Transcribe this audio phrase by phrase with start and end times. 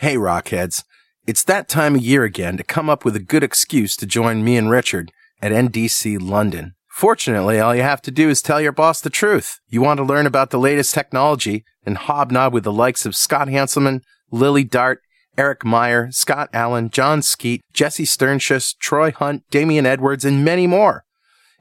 [0.00, 0.82] Hey, Rockheads.
[1.26, 4.42] It's that time of year again to come up with a good excuse to join
[4.42, 6.72] me and Richard at NDC London.
[6.88, 9.60] Fortunately, all you have to do is tell your boss the truth.
[9.68, 13.48] You want to learn about the latest technology and hobnob with the likes of Scott
[13.48, 14.00] Hanselman,
[14.30, 15.02] Lily Dart,
[15.36, 21.04] Eric Meyer, Scott Allen, Jon Skeet, Jesse Sternschus, Troy Hunt, Damian Edwards, and many more.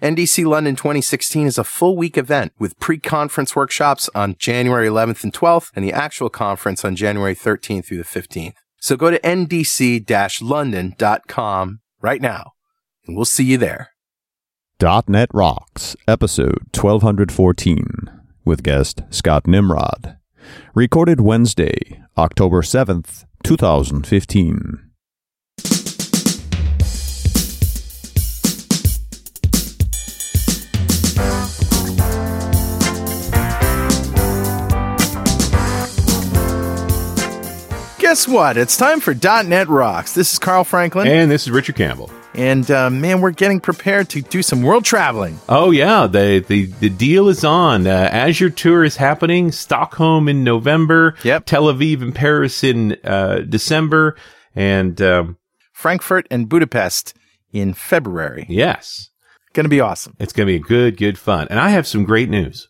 [0.01, 5.33] NDC London 2016 is a full week event with pre-conference workshops on January 11th and
[5.33, 8.53] 12th and the actual conference on January 13th through the 15th.
[8.79, 12.53] So go to ndc-london.com right now
[13.05, 13.89] and we'll see you there.
[15.09, 18.09] .NET Rocks, episode 1214,
[18.45, 20.15] with guest Scott Nimrod.
[20.73, 24.88] Recorded Wednesday, October 7th, 2015.
[38.09, 38.57] Guess what?
[38.57, 40.15] It's time for .NET Rocks.
[40.15, 41.07] This is Carl Franklin.
[41.07, 42.09] And this is Richard Campbell.
[42.33, 45.39] And uh, man, we're getting prepared to do some world traveling.
[45.47, 47.85] Oh yeah, the the, the deal is on.
[47.85, 49.51] Uh, Azure tour is happening.
[49.51, 51.13] Stockholm in November.
[51.23, 51.45] Yep.
[51.45, 54.17] Tel Aviv and Paris in uh, December,
[54.55, 55.37] and um,
[55.71, 57.13] Frankfurt and Budapest
[57.53, 58.47] in February.
[58.49, 59.11] yes,
[59.53, 60.15] Going to be awesome.
[60.19, 61.45] it's going to be good, good fun.
[61.51, 62.68] And I have some great news.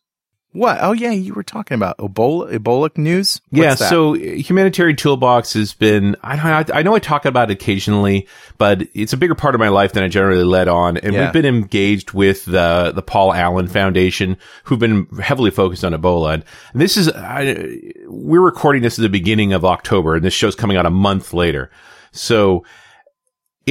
[0.52, 0.80] What?
[0.82, 3.40] Oh yeah, you were talking about Ebola Ebola news.
[3.50, 3.90] What's yeah, that?
[3.90, 8.88] so uh, Humanitarian Toolbox has been, I, I know I talk about it occasionally, but
[8.96, 10.98] it's a bigger part of my life than I generally let on.
[10.98, 11.26] And Yeah.
[11.26, 16.34] we've been engaged with the, the Paul Allen Foundation, who've been heavily focused on Ebola.
[16.34, 20.56] And this is, I, we're recording this at the beginning of October and this show's
[20.56, 21.70] coming out a month later.
[22.12, 22.66] So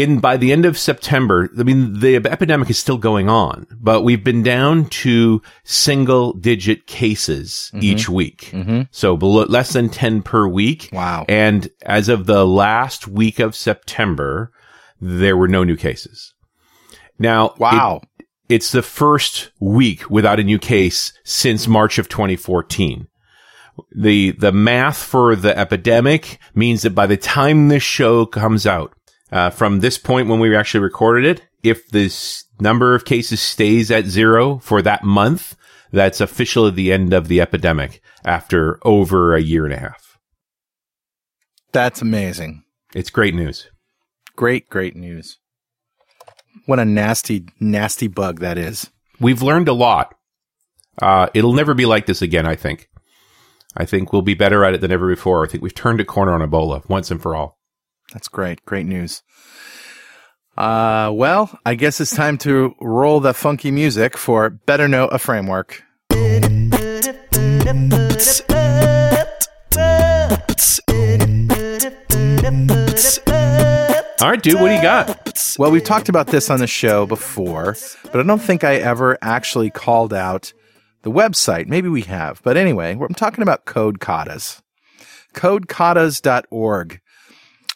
[0.03, 4.03] in by the end of September, I mean, the epidemic is still going on, but
[4.03, 7.85] we've been down to single digit cases mm-hmm.
[7.85, 8.51] each week.
[8.53, 8.83] Mm-hmm.
[8.91, 10.91] So below, less than 10 per week.
[10.93, 11.25] Wow.
[11.29, 14.53] And as of the last week of September,
[15.01, 16.35] there were no new cases.
[17.19, 18.01] Now, wow.
[18.03, 23.07] it- it's the first week without a new case since March of 2014
[23.95, 28.93] the the math for the epidemic means that by the time this show comes out,
[29.31, 33.91] uh, from this point when we actually recorded it, if this number of cases stays
[33.91, 35.57] at zero for that month,
[35.93, 40.19] that's officially the end of the epidemic after over a year and a half.
[41.73, 42.65] That's amazing.
[42.95, 43.69] It's great news.
[44.37, 45.39] Great, great news.
[46.67, 48.91] What a nasty, nasty bug that is.
[49.21, 50.15] We've learned a lot.
[51.01, 52.89] Uh, it'll never be like this again, I think.
[53.77, 55.45] I think we'll be better at it than ever before.
[55.45, 57.58] I think we've turned a corner on Ebola once and for all.
[58.13, 58.65] That's great.
[58.65, 59.23] Great news.
[60.57, 65.19] Uh, well, I guess it's time to roll the funky music for Better Know a
[65.19, 65.85] Framework.
[74.21, 75.55] All right, dude, what do you got?
[75.59, 77.77] Well, we've talked about this on the show before,
[78.11, 80.53] but I don't think I ever actually called out
[81.03, 81.69] the website.
[81.69, 82.43] Maybe we have.
[82.43, 84.61] But anyway, I'm talking about Code Katas.
[85.35, 87.01] CodeKatas.org.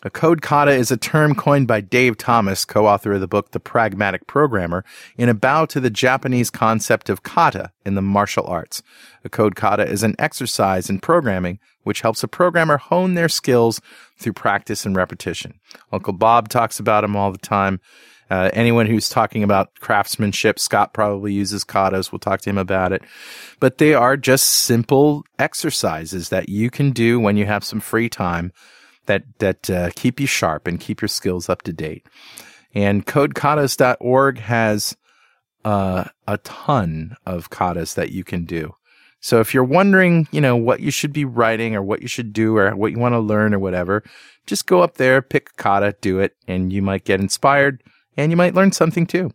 [0.04, 3.60] A code kata is a term coined by Dave Thomas, co-author of the book The
[3.60, 4.84] Pragmatic Programmer,
[5.16, 8.82] in a bow to the Japanese concept of kata in the martial arts.
[9.24, 13.80] A code kata is an exercise in programming which helps a programmer hone their skills
[14.16, 15.60] through practice and repetition.
[15.92, 17.80] Uncle Bob talks about them all the time.
[18.30, 22.10] Uh, anyone who's talking about craftsmanship, Scott probably uses katas.
[22.10, 23.02] We'll talk to him about it.
[23.60, 28.08] But they are just simple exercises that you can do when you have some free
[28.08, 28.52] time
[29.06, 32.06] that that uh, keep you sharp and keep your skills up to date.
[32.74, 34.96] And codekatas.org has
[35.64, 38.74] uh, a ton of katas that you can do.
[39.20, 42.32] So if you're wondering, you know, what you should be writing or what you should
[42.32, 44.02] do or what you want to learn or whatever,
[44.46, 47.84] just go up there, pick a kata, do it, and you might get inspired
[48.16, 49.32] and you might learn something too.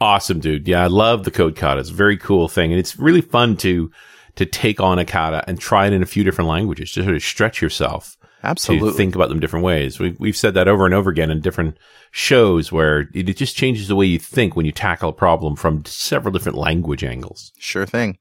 [0.00, 0.66] Awesome, dude.
[0.66, 1.80] Yeah, I love the code kata.
[1.80, 2.72] It's a very cool thing.
[2.72, 3.90] And it's really fun to
[4.36, 7.14] to take on a kata and try it in a few different languages to sort
[7.14, 8.90] of stretch yourself Absolutely.
[8.90, 9.98] to think about them different ways.
[9.98, 11.76] We, we've said that over and over again in different
[12.10, 15.84] shows where it, just changes the way you think when you tackle a problem from
[15.84, 17.52] several different language angles.
[17.58, 18.18] Sure thing.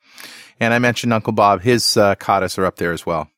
[0.60, 1.62] And I mentioned Uncle Bob.
[1.62, 3.30] His uh, katas are up there as well.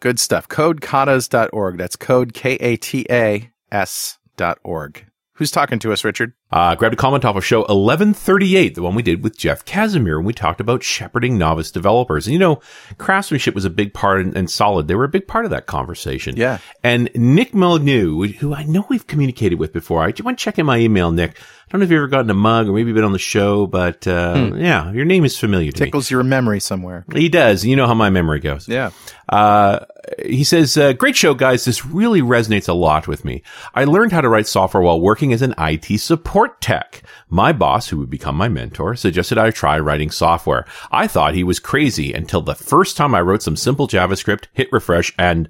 [0.00, 0.48] Good stuff.
[0.48, 1.78] Codekatas.org.
[1.78, 5.06] That's code K A T A S dot org.
[5.42, 6.34] Who's talking to us, Richard?
[6.52, 10.18] Uh, grabbed a comment off of show 1138, the one we did with Jeff Casimir,
[10.18, 12.28] and we talked about shepherding novice developers.
[12.28, 12.60] And you know,
[12.98, 14.86] craftsmanship was a big part and, and solid.
[14.86, 16.36] They were a big part of that conversation.
[16.36, 16.58] Yeah.
[16.84, 21.10] And Nick Molyneux, who I know we've communicated with before, I went checking my email,
[21.10, 21.32] Nick.
[21.40, 23.66] I don't know if you've ever gotten a mug or maybe been on the show,
[23.66, 25.86] but, uh, yeah, your name is familiar to me.
[25.86, 27.04] Tickles your memory somewhere.
[27.12, 27.64] He does.
[27.64, 28.68] You know how my memory goes.
[28.68, 28.90] Yeah.
[29.28, 29.86] Uh,
[30.24, 31.64] he says, uh, great show, guys.
[31.64, 33.42] This really resonates a lot with me.
[33.74, 37.02] I learned how to write software while working as an IT support tech.
[37.28, 40.66] My boss, who would become my mentor, suggested I try writing software.
[40.90, 44.72] I thought he was crazy until the first time I wrote some simple JavaScript, hit
[44.72, 45.48] refresh, and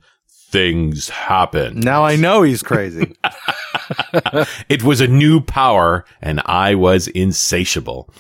[0.53, 1.83] things happened.
[1.83, 3.17] Now I know he's crazy.
[4.69, 8.13] it was a new power and I was insatiable.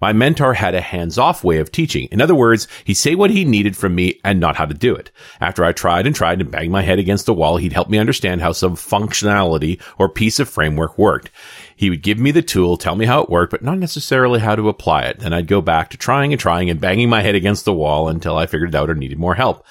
[0.00, 2.08] My mentor had a hands-off way of teaching.
[2.10, 4.94] In other words, he'd say what he needed from me and not how to do
[4.94, 5.10] it.
[5.40, 7.98] After I tried and tried and banged my head against the wall, he'd help me
[7.98, 11.30] understand how some functionality or piece of framework worked.
[11.76, 14.56] He would give me the tool, tell me how it worked, but not necessarily how
[14.56, 15.20] to apply it.
[15.20, 18.08] Then I'd go back to trying and trying and banging my head against the wall
[18.08, 19.64] until I figured it out or needed more help.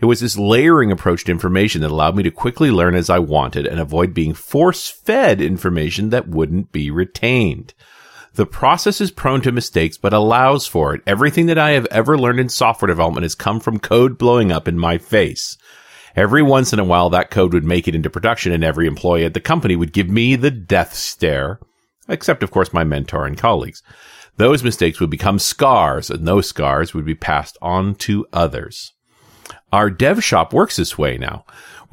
[0.00, 3.20] It was this layering approach to information that allowed me to quickly learn as I
[3.20, 7.72] wanted and avoid being force fed information that wouldn't be retained.
[8.34, 11.02] The process is prone to mistakes, but allows for it.
[11.06, 14.66] Everything that I have ever learned in software development has come from code blowing up
[14.66, 15.56] in my face.
[16.16, 19.24] Every once in a while, that code would make it into production and every employee
[19.24, 21.60] at the company would give me the death stare,
[22.08, 23.82] except of course my mentor and colleagues.
[24.36, 28.94] Those mistakes would become scars and those scars would be passed on to others.
[29.72, 31.44] Our dev shop works this way now.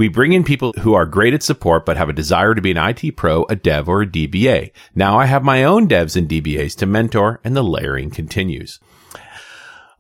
[0.02, 2.72] We bring in people who are great at support but have a desire to be
[2.72, 4.72] an IT pro, a dev, or a DBA.
[4.96, 8.80] Now I have my own devs and DBAs to mentor and the layering continues.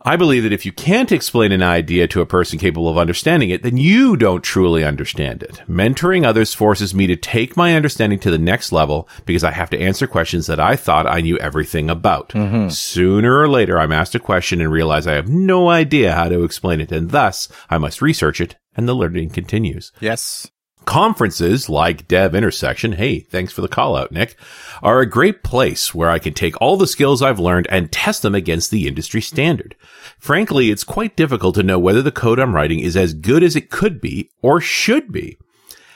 [0.04, 3.50] I believe that if you can't explain an idea to a person capable of understanding
[3.50, 5.62] it, then you don't truly understand it.
[5.68, 9.70] Mentoring others forces me to take my understanding to the next level because I have
[9.72, 12.30] to answer questions that I thought I knew everything about.
[12.30, 12.70] Mm-hmm.
[12.70, 16.44] Sooner or later, I'm asked a question and realize I have no idea how to
[16.44, 19.92] explain it, and thus I must research it, and the learning continues.
[20.00, 20.51] Yes.
[20.86, 24.36] Conferences like Dev Intersection, hey, thanks for the call out, Nick,
[24.82, 28.24] are a great place where I can take all the skills I've learned and test
[28.24, 29.76] them against the industry standard.
[30.18, 33.56] Frankly, it's quite difficult to know whether the code I'm writing is as good as
[33.56, 35.38] it could be or should be.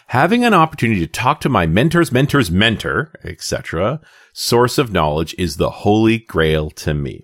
[0.08, 4.00] Having an opportunity to talk to my mentor's mentor's mentor, etc.,
[4.34, 7.24] source of knowledge is the holy grail to me.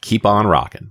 [0.00, 0.90] Keep on rocking.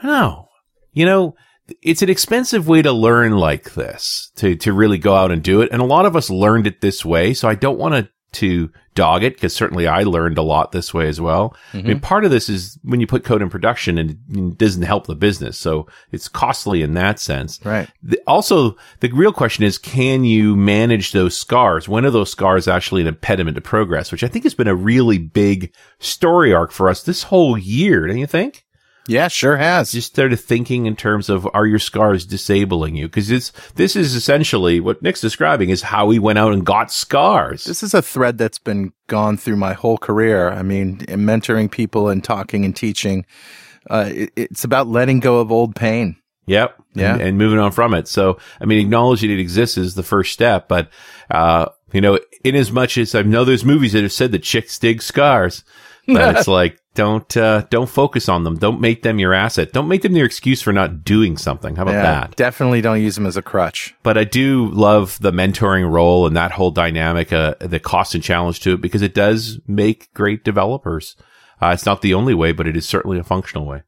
[0.00, 0.48] I know.
[0.92, 1.34] You know,
[1.82, 5.60] it's an expensive way to learn like this, to, to really go out and do
[5.60, 5.70] it.
[5.72, 7.34] And a lot of us learned it this way.
[7.34, 10.92] So I don't want to, to dog it because certainly I learned a lot this
[10.92, 11.50] way as well.
[11.68, 11.78] Mm-hmm.
[11.78, 12.04] I mean, mm-hmm.
[12.04, 15.14] part of this is when you put code in production and it doesn't help the
[15.14, 15.56] business.
[15.56, 17.60] So it's costly in that sense.
[17.64, 17.88] Right.
[18.02, 21.88] The, also, the real question is, can you manage those scars?
[21.88, 24.10] When are those scars actually an impediment to progress?
[24.10, 28.06] Which I think has been a really big story arc for us this whole year.
[28.06, 28.66] Don't you think?
[29.08, 29.92] Yeah, sure has.
[29.92, 33.08] Just started thinking in terms of are your scars disabling you?
[33.08, 36.92] Because it's this is essentially what Nick's describing is how he went out and got
[36.92, 37.64] scars.
[37.64, 40.50] This is a thread that's been gone through my whole career.
[40.50, 43.24] I mean, mentoring people and talking and teaching.
[43.88, 46.16] Uh, it, it's about letting go of old pain.
[46.46, 46.74] Yep.
[46.94, 47.14] Yeah.
[47.14, 48.08] And, and, moving on from it.
[48.08, 50.90] So, I mean, acknowledging it exists is the first step, but,
[51.30, 54.42] uh, you know, in as much as I know there's movies that have said that
[54.42, 55.62] chicks dig scars,
[56.08, 58.56] but it's like, don't uh, don't focus on them.
[58.56, 59.72] Don't make them your asset.
[59.72, 61.76] Don't make them your excuse for not doing something.
[61.76, 62.36] How about yeah, that?
[62.36, 63.94] Definitely don't use them as a crutch.
[64.02, 68.24] But I do love the mentoring role and that whole dynamic, uh, the cost and
[68.24, 71.14] challenge to it, because it does make great developers.
[71.62, 73.82] Uh, it's not the only way, but it is certainly a functional way.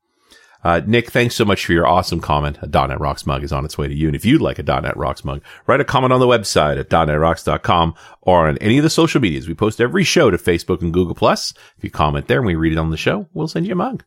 [0.63, 2.59] Uh, Nick, thanks so much for your awesome comment.
[2.61, 4.09] A .NET Rocks mug is on its way to you.
[4.09, 6.91] And if you'd like a .NET Rocks mug, write a comment on the website at
[6.91, 9.49] .NETRocks.com or on any of the social medias.
[9.49, 11.15] We post every show to Facebook and Google+.
[11.15, 11.53] Plus.
[11.77, 13.77] If you comment there and we read it on the show, we'll send you a
[13.77, 14.05] mug.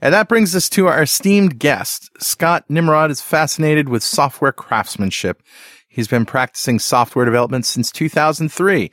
[0.00, 2.10] And that brings us to our esteemed guest.
[2.20, 5.42] Scott Nimrod is fascinated with software craftsmanship.
[5.88, 8.90] He's been practicing software development since 2003.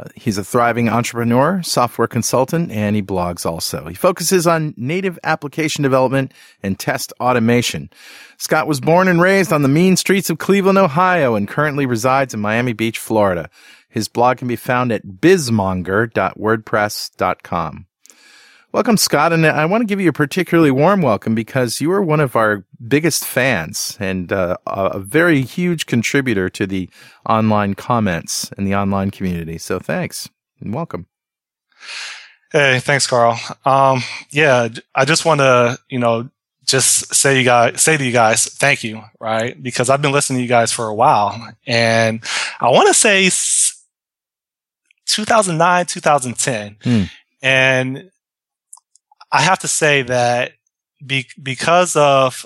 [0.00, 3.86] Uh, he's a thriving entrepreneur, software consultant, and he blogs also.
[3.86, 7.90] He focuses on native application development and test automation.
[8.38, 12.32] Scott was born and raised on the mean streets of Cleveland, Ohio, and currently resides
[12.32, 13.50] in Miami Beach, Florida.
[13.90, 17.86] His blog can be found at bizmonger.wordpress.com.
[18.72, 19.32] Welcome, Scott.
[19.32, 22.36] And I want to give you a particularly warm welcome because you are one of
[22.36, 26.88] our biggest fans and uh, a very huge contributor to the
[27.28, 29.58] online comments and the online community.
[29.58, 30.28] So thanks
[30.60, 31.06] and welcome.
[32.52, 33.40] Hey, thanks, Carl.
[33.64, 36.30] Um, yeah, I just want to, you know,
[36.64, 39.60] just say you guys, say to you guys, thank you, right?
[39.60, 42.22] Because I've been listening to you guys for a while and
[42.60, 43.28] I want to say
[45.06, 46.76] 2009, 2010.
[46.84, 47.02] Hmm.
[47.42, 48.10] And
[49.32, 50.52] I have to say that
[51.04, 52.44] be, because of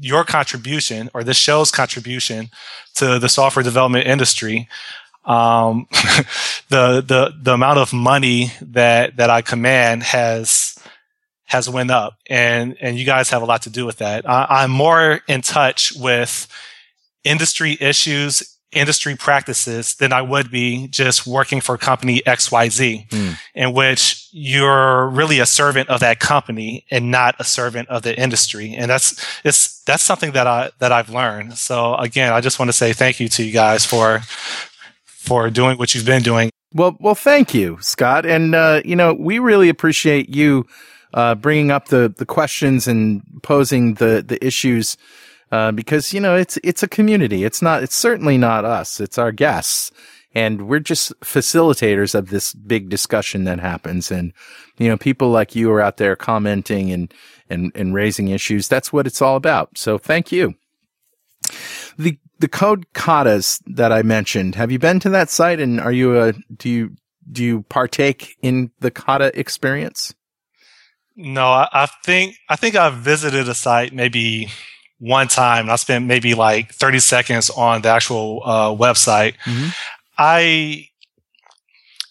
[0.00, 2.50] your contribution or this show's contribution
[2.96, 4.68] to the software development industry,
[5.24, 5.86] um,
[6.68, 10.76] the the the amount of money that that I command has
[11.44, 14.28] has went up, and and you guys have a lot to do with that.
[14.28, 16.48] I, I'm more in touch with
[17.22, 23.38] industry issues, industry practices than I would be just working for company XYZ, mm.
[23.54, 28.18] in which you're really a servant of that company and not a servant of the
[28.18, 28.74] industry.
[28.74, 31.56] And that's, it's, that's something that I, that I've learned.
[31.58, 34.20] So again, I just want to say thank you to you guys for,
[35.04, 36.50] for doing what you've been doing.
[36.72, 38.26] Well, well, thank you, Scott.
[38.26, 40.66] And, uh, you know, we really appreciate you,
[41.12, 44.96] uh, bringing up the, the questions and posing the, the issues
[45.52, 47.44] uh, because you know it's it's a community.
[47.44, 47.82] It's not.
[47.82, 49.00] It's certainly not us.
[49.00, 49.90] It's our guests,
[50.34, 54.10] and we're just facilitators of this big discussion that happens.
[54.10, 54.32] And
[54.78, 57.12] you know, people like you are out there commenting and
[57.48, 58.68] and and raising issues.
[58.68, 59.78] That's what it's all about.
[59.78, 60.54] So thank you.
[61.98, 64.54] The the code katas that I mentioned.
[64.56, 65.60] Have you been to that site?
[65.60, 66.96] And are you a do you
[67.30, 70.14] do you partake in the kata experience?
[71.16, 74.48] No, I, I think I think I've visited a site maybe
[74.98, 75.68] one time.
[75.68, 79.34] I spent maybe like 30 seconds on the actual uh, website.
[79.44, 79.68] Mm-hmm.
[80.16, 80.88] I,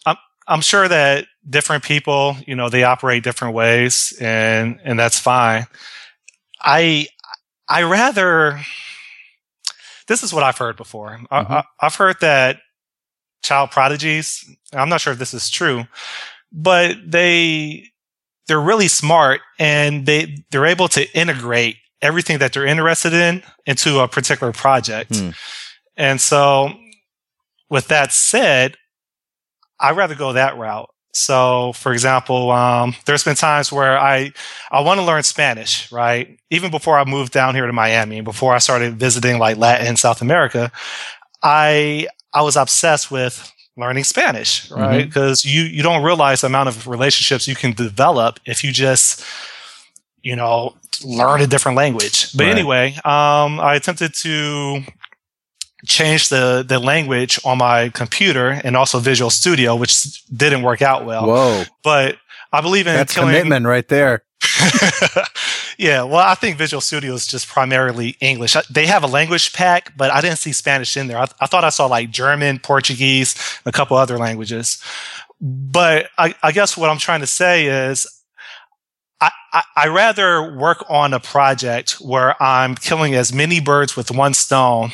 [0.06, 5.20] I'm, I'm sure that different people, you know, they operate different ways and, and that's
[5.20, 5.66] fine.
[6.62, 7.08] I,
[7.68, 8.60] I rather,
[10.08, 11.20] this is what I've heard before.
[11.32, 11.54] Mm-hmm.
[11.54, 12.60] I, I've heard that
[13.42, 15.84] child prodigies, I'm not sure if this is true,
[16.52, 17.86] but they,
[18.48, 24.00] they're really smart and they, they're able to integrate everything that they're interested in into
[24.00, 25.16] a particular project.
[25.16, 25.30] Hmm.
[25.98, 26.74] And so
[27.70, 28.76] with that said,
[29.80, 30.90] I'd rather go that route.
[31.16, 34.32] So, for example, um, there's been times where I
[34.72, 36.40] I want to learn Spanish, right?
[36.50, 40.22] Even before I moved down here to Miami, before I started visiting like Latin South
[40.22, 40.72] America,
[41.44, 45.06] I I was obsessed with learning Spanish, right?
[45.06, 45.56] Because mm-hmm.
[45.56, 49.24] you you don't realize the amount of relationships you can develop if you just
[50.24, 52.36] you know learn a different language.
[52.36, 52.52] But right.
[52.52, 54.82] anyway, um, I attempted to
[55.86, 61.06] change the the language on my computer and also Visual Studio, which didn't work out
[61.06, 61.28] well.
[61.28, 61.64] Whoa!
[61.84, 62.18] But
[62.52, 64.24] I believe in that's killing- commitment right there.
[65.78, 68.56] yeah, well, I think Visual Studio is just primarily English.
[68.70, 71.18] They have a language pack, but I didn't see Spanish in there.
[71.18, 74.84] I, I thought I saw like German, Portuguese, a couple other languages.
[75.42, 78.06] But I, I guess what I'm trying to say is
[79.76, 84.92] I, rather work on a project where I'm killing as many birds with one stone,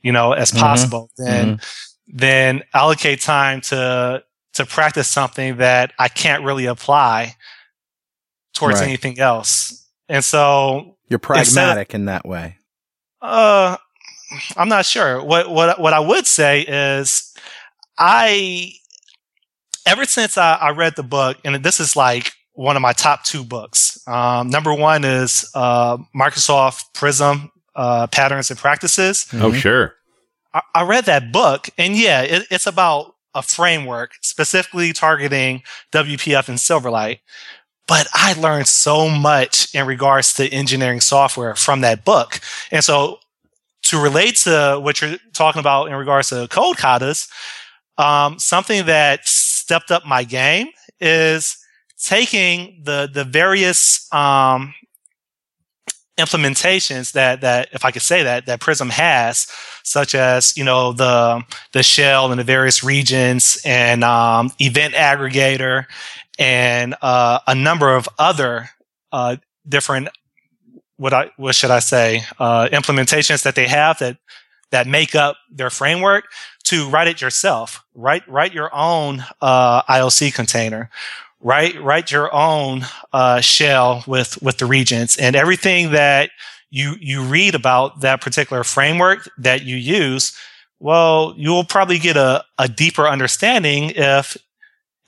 [0.00, 0.60] you know, as mm-hmm.
[0.60, 2.16] possible than, mm-hmm.
[2.16, 4.24] than allocate time to,
[4.54, 7.36] to practice something that I can't really apply
[8.54, 8.88] towards right.
[8.88, 9.86] anything else.
[10.08, 12.56] And so you're pragmatic of, in that way.
[13.20, 13.76] Uh,
[14.56, 15.22] I'm not sure.
[15.22, 17.34] What, what, what I would say is
[17.98, 18.72] I,
[19.84, 23.24] ever since I, I read the book, and this is like one of my top
[23.24, 23.98] two books.
[24.08, 29.26] Um, number one is uh, Microsoft Prism uh, Patterns and Practices.
[29.32, 29.58] Oh, mm-hmm.
[29.58, 29.94] sure.
[30.52, 36.48] I, I, read that book, and yeah, it, it's about a framework specifically targeting WPF
[36.48, 37.18] and Silverlight.
[37.86, 42.40] But I learned so much in regards to engineering software from that book.
[42.70, 43.18] And so
[43.82, 47.28] to relate to what you're talking about in regards to code katas,
[47.98, 50.68] um, something that stepped up my game
[50.98, 51.58] is
[51.98, 54.74] taking the the various um,
[56.18, 59.46] implementations that that if I could say that that Prism has,
[59.82, 65.86] such as you know the the shell and the various regions and um, event aggregator
[66.38, 68.70] and uh, a number of other
[69.12, 69.36] uh,
[69.68, 70.08] different
[70.96, 74.18] what I what should I say uh, implementations that they have that
[74.70, 76.24] that make up their framework
[76.64, 77.84] to write it yourself.
[77.94, 80.90] Write write your own uh, IOC container
[81.44, 82.82] write write your own
[83.12, 85.16] uh, shell with with the regions.
[85.16, 86.30] And everything that
[86.70, 90.36] you you read about that particular framework that you use
[90.80, 94.36] well you will probably get a, a deeper understanding if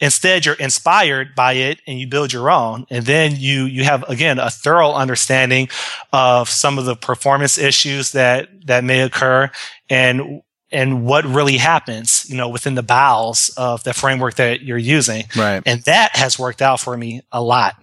[0.01, 2.87] instead you're inspired by it and you build your own.
[2.91, 5.69] And then you you have again a thorough understanding
[6.13, 9.51] of some of the performance issues that that may occur.
[9.89, 14.79] And and what really happens, you know, within the bowels of the framework that you're
[14.79, 15.25] using.
[15.37, 15.63] Right.
[15.65, 17.77] And that has worked out for me a lot.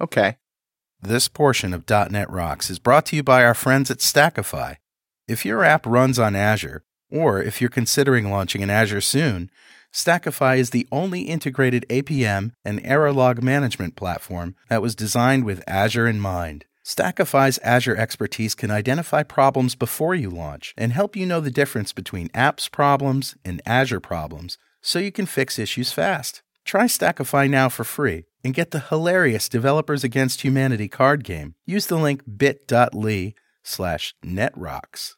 [0.00, 0.36] Okay.
[1.00, 4.76] This portion of .NET Rocks is brought to you by our friends at Stackify.
[5.26, 9.50] If your app runs on Azure, or if you're considering launching in Azure soon,
[9.92, 15.64] Stackify is the only integrated APM and error log management platform that was designed with
[15.66, 16.66] Azure in mind.
[16.88, 21.92] Stackify's Azure expertise can identify problems before you launch and help you know the difference
[21.92, 26.40] between apps problems and Azure problems so you can fix issues fast.
[26.64, 31.56] Try Stackify now for free and get the hilarious Developers Against Humanity card game.
[31.66, 35.12] Use the link bit.ly slash netrocks.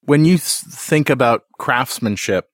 [0.00, 2.48] When you think about craftsmanship,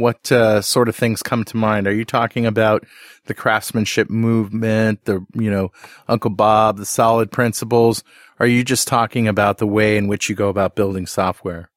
[0.00, 1.86] what uh, sort of things come to mind?
[1.86, 2.84] Are you talking about
[3.26, 5.70] the craftsmanship movement, the, you know,
[6.08, 8.02] Uncle Bob, the solid principles?
[8.38, 11.70] Are you just talking about the way in which you go about building software?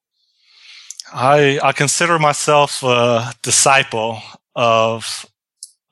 [1.12, 4.20] I, I consider myself a disciple
[4.56, 5.26] of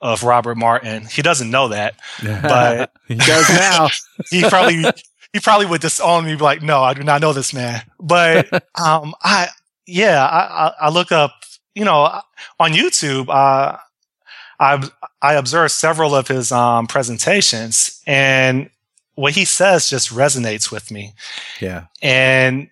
[0.01, 1.07] of Robert Martin.
[1.07, 3.89] He doesn't know that, but he does now.
[4.31, 4.85] he probably
[5.33, 8.53] he probably would disown me, be like, "No, I do not know this man." But
[8.75, 9.49] um, I
[9.87, 11.33] yeah, I, I look up,
[11.75, 12.21] you know,
[12.59, 13.29] on YouTube.
[13.29, 13.76] Uh,
[14.61, 14.88] I
[15.21, 18.71] I observed several of his um, presentations, and
[19.14, 21.14] what he says just resonates with me.
[21.61, 22.71] Yeah, and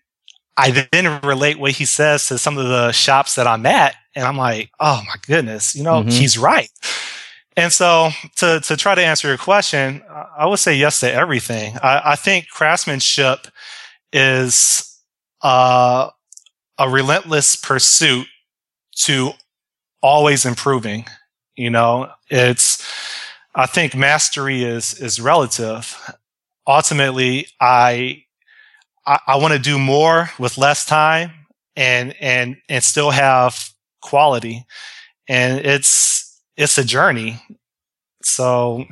[0.57, 4.25] I then relate what he says to some of the shops that I'm at, and
[4.25, 6.11] I'm like, oh my goodness, you know, mm-hmm.
[6.11, 6.71] he's right.
[7.57, 10.02] And so to, to try to answer your question,
[10.37, 11.76] I would say yes to everything.
[11.83, 13.49] I, I think craftsmanship
[14.12, 14.99] is
[15.42, 16.11] uh,
[16.78, 18.26] a relentless pursuit
[19.04, 19.33] to
[20.02, 21.07] always improving.
[21.57, 22.87] You know, it's,
[23.54, 25.97] I think mastery is, is relative.
[26.66, 28.25] Ultimately, I,
[29.07, 31.33] I, I want to do more with less time
[31.76, 34.64] and, and, and still have quality.
[35.28, 37.42] And it's, it's a journey.
[38.23, 38.85] So,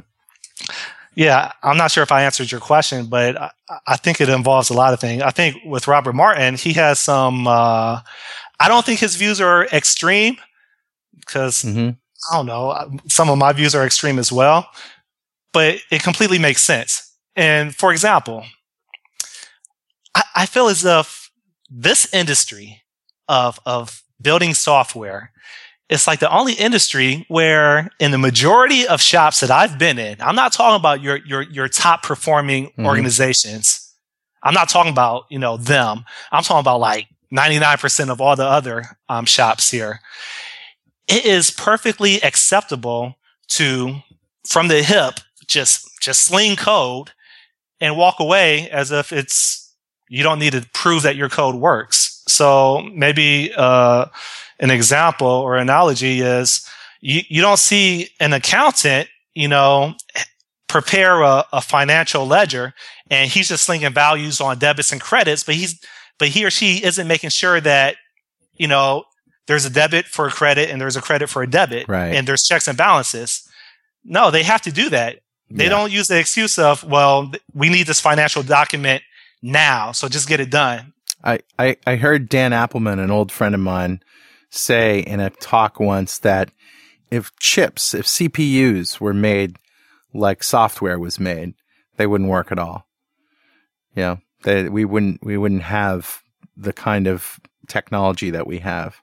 [1.15, 3.51] yeah, I'm not sure if I answered your question, but I,
[3.87, 5.23] I, think it involves a lot of things.
[5.23, 7.47] I think with Robert Martin, he has some.
[7.47, 8.01] Uh,
[8.61, 10.37] I don't think his views are extreme
[11.17, 11.91] because mm-hmm.
[12.33, 12.99] I don't know.
[13.09, 14.69] Some of my views are extreme as well,
[15.53, 17.13] but it completely makes sense.
[17.37, 18.45] And for example,
[20.15, 21.31] I, I feel as if
[21.71, 22.83] this industry
[23.29, 25.33] of of building software
[25.89, 30.21] it's like the only industry where in the majority of shops that I've been in,
[30.21, 32.87] I'm not talking about your, your, your top performing mm-hmm.
[32.87, 33.95] organizations.
[34.43, 36.05] I'm not talking about, you know, them.
[36.31, 40.01] I'm talking about like 99% of all the other um, shops here.
[41.07, 43.17] It is perfectly acceptable
[43.49, 43.97] to,
[44.47, 47.13] from the hip, just, just sling code
[47.81, 49.75] and walk away as if it's,
[50.09, 52.23] you don't need to prove that your code works.
[52.29, 54.07] So maybe, uh,
[54.61, 56.69] an example or analogy is
[57.01, 59.95] you, you don't see an accountant, you know,
[60.69, 62.75] prepare a, a financial ledger
[63.11, 65.81] and he's just slinging values on debits and credits, but he's,
[66.19, 67.97] but he or she isn't making sure that,
[68.57, 69.05] you know,
[69.47, 72.15] there's a debit for a credit and there's a credit for a debit right.
[72.15, 73.49] and there's checks and balances.
[74.05, 75.21] No, they have to do that.
[75.51, 75.71] They yeah.
[75.71, 79.03] don't use the excuse of, well, we need this financial document
[79.41, 79.93] now.
[79.93, 80.93] So just get it done.
[81.25, 84.03] I, I, I heard Dan Appleman, an old friend of mine,
[84.51, 86.51] say in a talk once that
[87.11, 89.57] if chips, if CPUs were made
[90.13, 91.55] like software was made,
[91.97, 92.87] they wouldn't work at all.
[93.95, 96.23] You they, we wouldn't, we wouldn't have
[96.57, 99.01] the kind of technology that we have.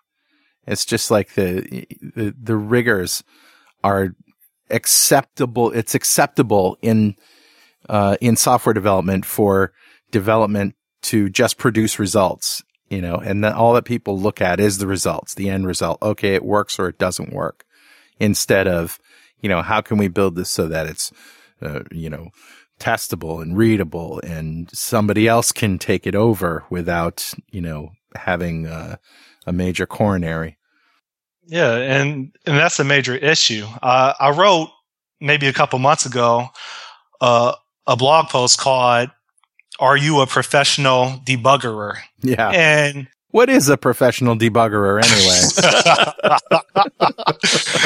[0.68, 3.24] It's just like the, the, the rigors
[3.84, 4.16] are
[4.70, 5.72] acceptable.
[5.72, 7.16] It's acceptable in,
[7.88, 9.74] uh, in software development for
[10.12, 14.78] development to just produce results you know, and then all that people look at is
[14.78, 16.02] the results, the end result.
[16.02, 17.66] Okay, it works or it doesn't work
[18.20, 19.00] instead of,
[19.42, 21.12] you know, how can we build this so that it's,
[21.62, 22.30] uh, you know,
[22.80, 28.98] testable and readable and somebody else can take it over without, you know, having uh,
[29.46, 30.58] a major coronary.
[31.48, 33.66] Yeah, and and that's a major issue.
[33.82, 34.70] Uh, I wrote
[35.22, 36.50] maybe a couple months ago
[37.22, 37.54] uh,
[37.88, 39.10] a blog post called
[39.80, 41.98] are you a professional debuggerer?
[42.22, 42.50] Yeah.
[42.50, 45.42] And what is a professional debuggerer anyway?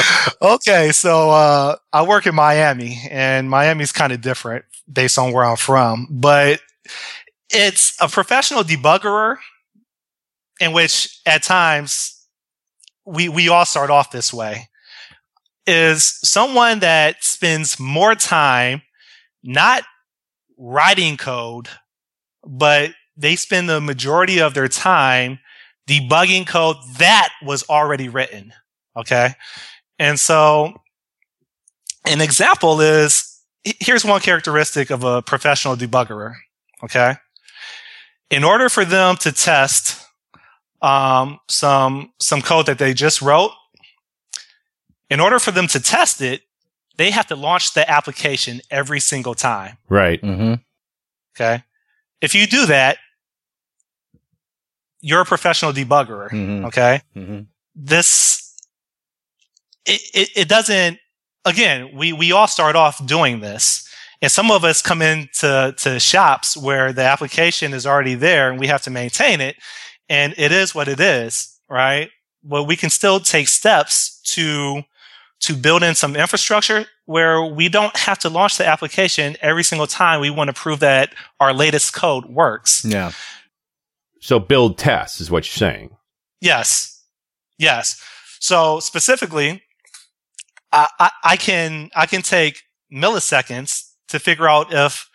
[0.40, 5.44] okay, so uh, I work in Miami, and Miami's kind of different based on where
[5.44, 6.60] I'm from, but
[7.50, 9.36] it's a professional debugger
[10.60, 12.26] in which at times
[13.04, 14.68] we we all start off this way
[15.66, 18.82] is someone that spends more time
[19.42, 19.82] not
[20.58, 21.68] writing code,
[22.44, 25.38] but they spend the majority of their time
[25.88, 28.52] debugging code that was already written.
[28.96, 29.34] Okay.
[30.00, 30.72] And so
[32.06, 36.34] an example is here's one characteristic of a professional debugger.
[36.82, 37.14] Okay.
[38.30, 40.02] In order for them to test
[40.80, 43.52] um, some some code that they just wrote,
[45.10, 46.42] in order for them to test it,
[46.96, 49.76] they have to launch the application every single time.
[49.88, 50.22] Right.
[50.22, 50.54] Mm-hmm.
[51.36, 51.62] Okay.
[52.22, 52.96] If you do that,
[55.02, 56.30] you're a professional debugger.
[56.30, 56.64] Mm-hmm.
[56.66, 57.02] Okay.
[57.16, 57.40] Mm-hmm.
[57.74, 58.39] This,
[59.86, 60.98] it, it, it, doesn't
[61.44, 63.86] again, we, we all start off doing this.
[64.22, 68.60] And some of us come into to shops where the application is already there and
[68.60, 69.56] we have to maintain it.
[70.08, 72.10] And it is what it is, right?
[72.42, 74.82] Well, we can still take steps to
[75.40, 79.86] to build in some infrastructure where we don't have to launch the application every single
[79.86, 82.84] time we want to prove that our latest code works.
[82.84, 83.12] Yeah.
[84.20, 85.96] So build tests is what you're saying.
[86.42, 87.02] Yes.
[87.58, 88.02] Yes.
[88.38, 89.62] So specifically,
[90.72, 95.08] I, I, I can I can take milliseconds to figure out if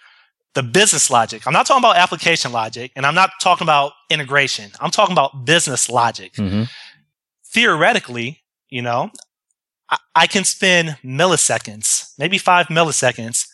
[0.54, 1.46] the business logic.
[1.46, 4.72] I'm not talking about application logic, and I'm not talking about integration.
[4.80, 6.34] I'm talking about business logic.
[6.34, 6.64] Mm-hmm.
[7.54, 9.12] Theoretically, you know,
[9.90, 13.48] I, I can spend milliseconds, maybe five milliseconds,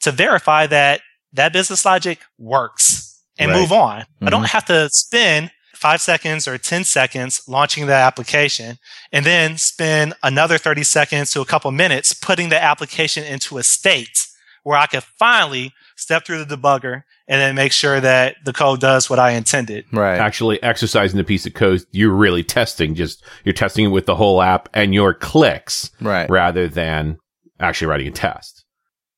[0.00, 1.00] to verify that
[1.32, 3.60] that business logic works and Right.
[3.60, 4.00] move on.
[4.22, 4.30] I Mhm.
[4.30, 8.78] don't have to spend five seconds or 10 seconds launching the application
[9.12, 13.62] and then spend another 30 seconds to a couple minutes putting the application into a
[13.62, 14.26] state
[14.64, 18.80] where I can finally step through the debugger and then make sure that the code
[18.80, 19.84] does what I intended.
[19.92, 20.18] Right.
[20.18, 24.16] Actually exercising the piece of code you're really testing, just you're testing it with the
[24.16, 26.28] whole app and your clicks Right.
[26.28, 27.18] rather than
[27.60, 28.64] actually writing a test.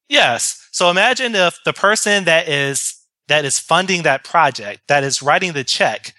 [0.08, 0.68] Yes.
[0.72, 2.96] So imagine if the person that is
[3.28, 6.12] that is funding that project, that is writing the check,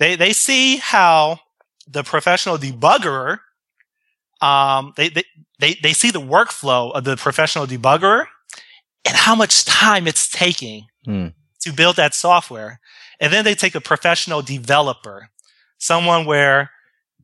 [0.00, 1.38] they they see how
[1.86, 3.38] the professional debugger,
[4.40, 5.24] um, they they
[5.60, 8.24] they, they see the workflow of the professional debugger
[9.04, 11.28] and how much time it's taking Hmm.
[11.62, 12.80] to build that software,
[13.20, 15.30] and then they take a professional developer,
[15.78, 16.70] someone where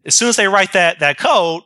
[0.06, 1.62] as soon as they write that that code,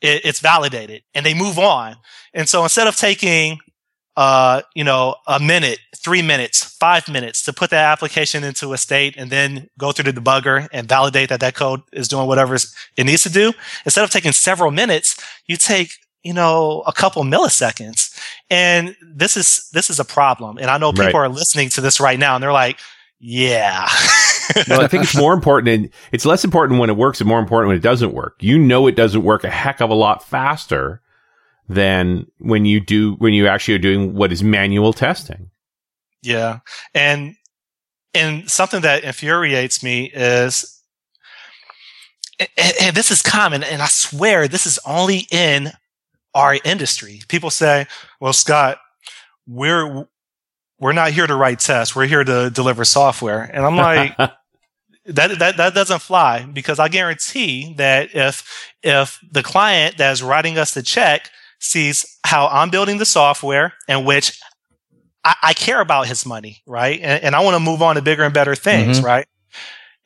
[0.00, 1.96] it, it's validated and they move on.
[2.32, 3.58] And so instead of taking,
[4.16, 8.78] uh, you know, a minute, three minutes, five minutes to put that application into a
[8.78, 12.54] state and then go through the debugger and validate that that code is doing whatever
[12.54, 13.52] it needs to do,
[13.84, 15.90] instead of taking several minutes, you take,
[16.22, 18.18] you know, a couple milliseconds.
[18.48, 20.56] And this is, this is a problem.
[20.58, 21.14] And I know people Right.
[21.14, 22.78] are listening to this right now and they're like,
[23.18, 23.86] yeah.
[24.68, 27.38] No, I think it's more important and it's less important when it works and more
[27.40, 28.36] important when it doesn't work.
[28.40, 31.00] You know it doesn't work a heck of a lot faster
[31.68, 35.50] than when you do when you actually are doing what is manual testing.
[36.22, 36.60] Yeah.
[36.94, 37.36] And
[38.14, 40.80] and something that infuriates me is
[42.38, 45.72] and, and this is common and I swear this is only in
[46.34, 47.22] our industry.
[47.28, 47.86] People say,
[48.20, 48.78] "Well, Scott,
[49.46, 50.06] we're
[50.78, 51.96] we're not here to write tests.
[51.96, 54.16] We're here to deliver software." And I'm like,
[55.06, 60.58] that that that doesn't fly because I guarantee that if if the client that's writing
[60.58, 64.38] us the check sees how I'm building the software in which
[65.24, 68.02] I, I care about his money, right, and, and I want to move on to
[68.02, 69.26] bigger and better things, right.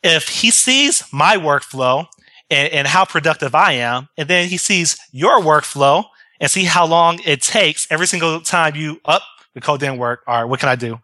[0.02, 2.06] If he sees my workflow
[2.48, 6.04] and, and how productive I am, and then he sees your workflow
[6.40, 9.22] and see how long it takes every single time you up
[9.54, 10.22] the code didn't work.
[10.26, 11.00] All right, what can I do?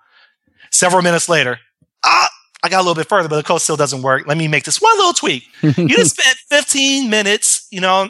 [0.71, 1.59] Several minutes later,
[2.05, 2.31] ah,
[2.63, 4.27] I got a little bit further, but the code still doesn't work.
[4.27, 5.45] Let me make this one little tweak.
[5.63, 8.09] you just spent 15 minutes, you know,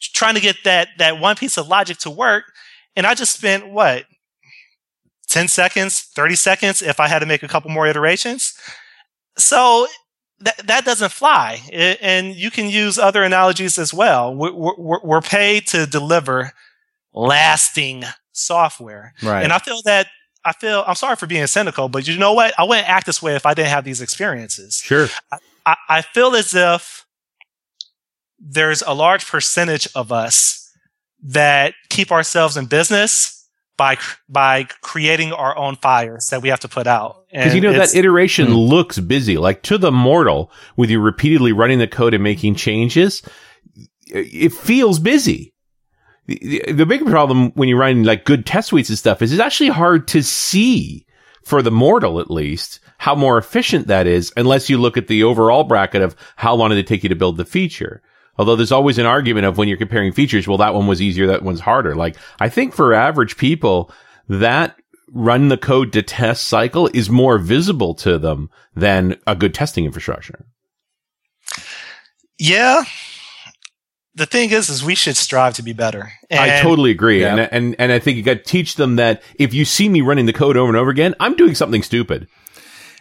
[0.00, 2.44] trying to get that that one piece of logic to work,
[2.94, 4.04] and I just spent what
[5.28, 8.54] 10 seconds, 30 seconds if I had to make a couple more iterations.
[9.38, 9.86] So
[10.40, 14.34] that that doesn't fly, I- and you can use other analogies as well.
[14.34, 16.52] We're, we're, we're paid to deliver
[17.14, 19.42] lasting software, Right.
[19.42, 20.08] and I feel that.
[20.44, 22.54] I feel I'm sorry for being cynical, but you know what?
[22.56, 24.76] I wouldn't act this way if I didn't have these experiences.
[24.76, 25.08] Sure.
[25.66, 27.04] I, I feel as if
[28.38, 30.70] there's a large percentage of us
[31.22, 36.68] that keep ourselves in business by by creating our own fires that we have to
[36.68, 37.24] put out.
[37.30, 38.54] Because you know that iteration Hmm.
[38.54, 43.22] looks busy, like to the mortal, with you repeatedly running the code and making changes.
[44.06, 45.52] It feels busy.
[46.26, 49.32] The, the, the bigger problem when you're running like good test suites and stuff is
[49.32, 51.06] it's actually hard to see
[51.44, 55.22] for the mortal at least how more efficient that is unless you look at the
[55.22, 58.02] overall bracket of how long did it take you to build the feature.
[58.38, 61.26] Although there's always an argument of when you're comparing features, well, that one was easier,
[61.28, 61.94] that one's harder.
[61.94, 63.90] Like I think for average people,
[64.28, 64.76] that
[65.12, 69.84] run the code to test cycle is more visible to them than a good testing
[69.84, 70.46] infrastructure.
[72.38, 72.84] yeah.
[74.14, 76.10] The thing is, is we should strive to be better.
[76.30, 77.20] I totally agree.
[77.20, 77.36] Yeah.
[77.36, 80.00] And, and, and I think you got to teach them that if you see me
[80.00, 82.26] running the code over and over again, I'm doing something stupid.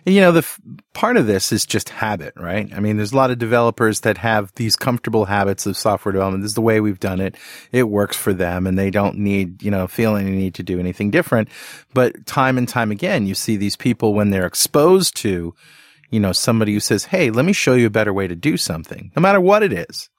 [0.06, 0.60] You know, the f-
[0.94, 2.72] part of this is just habit, right?
[2.76, 6.44] I mean, there's a lot of developers that have these comfortable habits of software development.
[6.44, 7.36] This is the way we've done it.
[7.72, 10.80] It works for them and they don't need, you know, feel any need to do
[10.80, 11.50] anything different.
[11.96, 15.56] But time and time again, you see these people when they're exposed to,
[16.12, 18.58] you know, somebody who says, Hey, let me show you a better way to do
[18.58, 20.10] something, no matter what it is.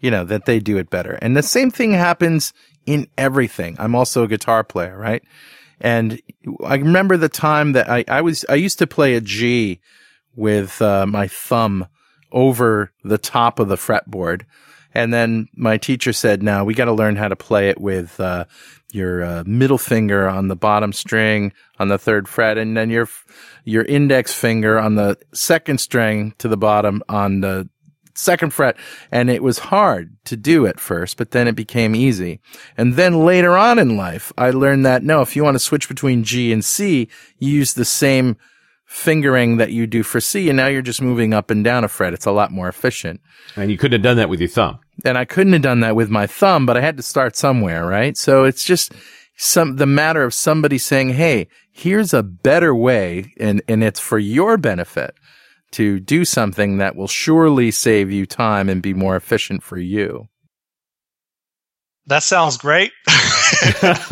[0.00, 1.18] you know, that they do it better.
[1.22, 2.52] And the same thing happens
[2.86, 3.76] in everything.
[3.78, 5.22] I'm also a guitar player, right?
[5.80, 6.20] And
[6.64, 9.80] I remember the time that I, I was, I used to play a G
[10.34, 11.86] with uh, my thumb
[12.32, 14.42] over the top of the fretboard.
[14.92, 18.18] And then my teacher said, now we got to learn how to play it with,
[18.20, 18.44] uh,
[18.92, 23.08] your uh, middle finger on the bottom string on the third fret and then your,
[23.64, 27.68] your index finger on the second string to the bottom on the
[28.14, 28.76] second fret.
[29.10, 32.40] And it was hard to do at first, but then it became easy.
[32.76, 35.88] And then later on in life, I learned that no, if you want to switch
[35.88, 38.36] between G and C, you use the same
[38.90, 40.48] fingering that you do for C.
[40.48, 42.12] And now you're just moving up and down a fret.
[42.12, 43.20] It's a lot more efficient.
[43.54, 44.80] And you couldn't have done that with your thumb.
[45.04, 47.86] And I couldn't have done that with my thumb, but I had to start somewhere,
[47.86, 48.16] right?
[48.16, 48.92] So it's just
[49.36, 54.18] some, the matter of somebody saying, Hey, here's a better way and, and it's for
[54.18, 55.14] your benefit
[55.72, 60.28] to do something that will surely save you time and be more efficient for you.
[62.06, 62.92] That sounds great.
[63.06, 64.08] that's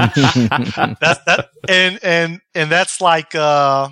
[1.26, 3.88] that, and and and that's like uh,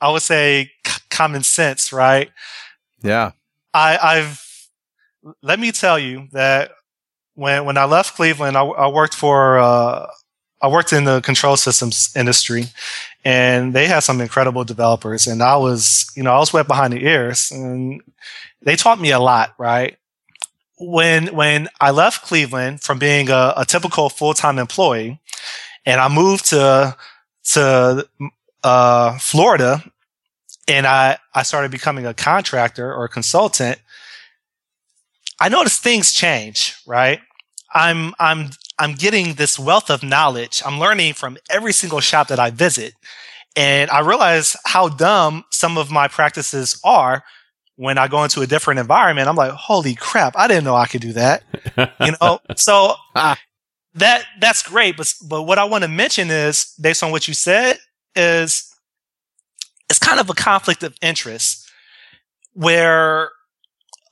[0.00, 2.30] I would say c- common sense, right?
[3.02, 3.32] Yeah.
[3.74, 4.42] I, I've
[5.42, 6.72] let me tell you that
[7.34, 10.06] when when I left Cleveland, I, I worked for uh,
[10.62, 12.64] I worked in the control systems industry,
[13.24, 15.26] and they had some incredible developers.
[15.26, 18.02] And I was, you know, I was wet behind the ears, and
[18.62, 19.96] they taught me a lot, right?
[20.78, 25.20] When when I left Cleveland from being a, a typical full time employee,
[25.84, 26.96] and I moved to
[27.52, 28.08] to
[28.62, 29.84] uh, Florida,
[30.68, 33.78] and I I started becoming a contractor or a consultant.
[35.38, 37.20] I noticed things change, right?
[37.74, 40.62] I'm I'm I'm getting this wealth of knowledge.
[40.64, 42.94] I'm learning from every single shop that I visit.
[43.54, 47.22] And I realize how dumb some of my practices are
[47.76, 49.28] when I go into a different environment.
[49.28, 51.42] I'm like, holy crap, I didn't know I could do that.
[52.00, 52.94] you know, so
[53.94, 54.96] that, that's great.
[54.96, 57.78] But, but what I want to mention is based on what you said
[58.16, 58.74] is
[59.90, 61.70] it's kind of a conflict of interest
[62.54, 63.30] where,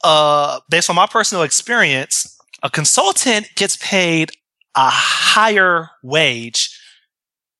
[0.04, 4.30] uh, based on my personal experience, a consultant gets paid
[4.78, 6.80] a higher wage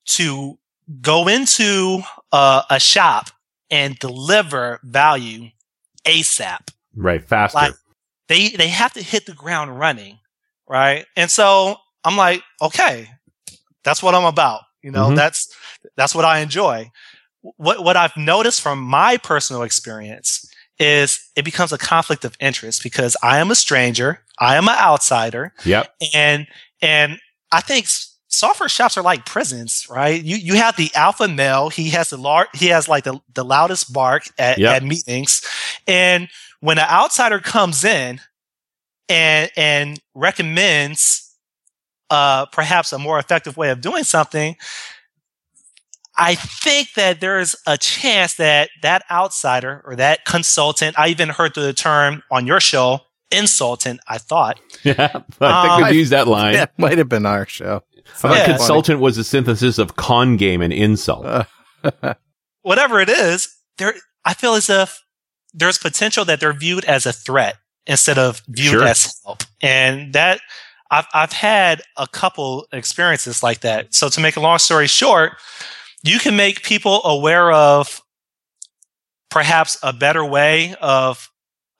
[0.06, 0.56] to
[1.00, 1.98] go into
[2.30, 3.30] uh, a shop
[3.70, 5.48] and deliver value
[6.04, 6.70] ASAP.
[6.94, 7.58] Right, faster.
[7.58, 7.74] Like
[8.28, 10.20] they they have to hit the ground running,
[10.68, 11.06] right?
[11.16, 13.08] And so I'm like, okay,
[13.82, 14.60] that's what I'm about.
[14.82, 15.16] You know, mm-hmm.
[15.16, 15.52] that's
[15.96, 16.88] that's what I enjoy.
[17.40, 22.84] What what I've noticed from my personal experience is it becomes a conflict of interest
[22.84, 25.52] because I am a stranger, I am an outsider.
[25.64, 25.92] Yep.
[26.14, 26.46] And
[26.82, 27.18] and
[27.52, 27.86] I think
[28.28, 30.22] software shops are like prisons, right?
[30.22, 31.70] You you have the alpha male.
[31.70, 34.76] He has the lar- he has like the, the loudest bark at, yep.
[34.76, 35.42] at meetings.
[35.86, 36.28] And
[36.60, 38.20] when an outsider comes in
[39.08, 41.24] and and recommends
[42.10, 44.56] uh perhaps a more effective way of doing something,
[46.16, 51.28] I think that there is a chance that that outsider or that consultant, I even
[51.30, 54.60] heard the term on your show, insultant, I thought.
[54.84, 55.08] Yeah,
[55.40, 56.54] I think um, we've used that line.
[56.58, 57.82] Yeah, might have been our show.
[58.14, 58.46] So yeah.
[58.46, 61.26] consultant was a synthesis of con game and insult.
[61.26, 61.44] Uh,
[62.62, 65.02] Whatever it is, there, I feel as if
[65.52, 68.84] there's potential that they're viewed as a threat instead of viewed sure.
[68.84, 69.42] as help.
[69.60, 70.40] And that,
[70.90, 73.94] I've, I've had a couple experiences like that.
[73.94, 75.32] So to make a long story short,
[76.02, 78.00] you can make people aware of
[79.30, 81.30] perhaps a better way of,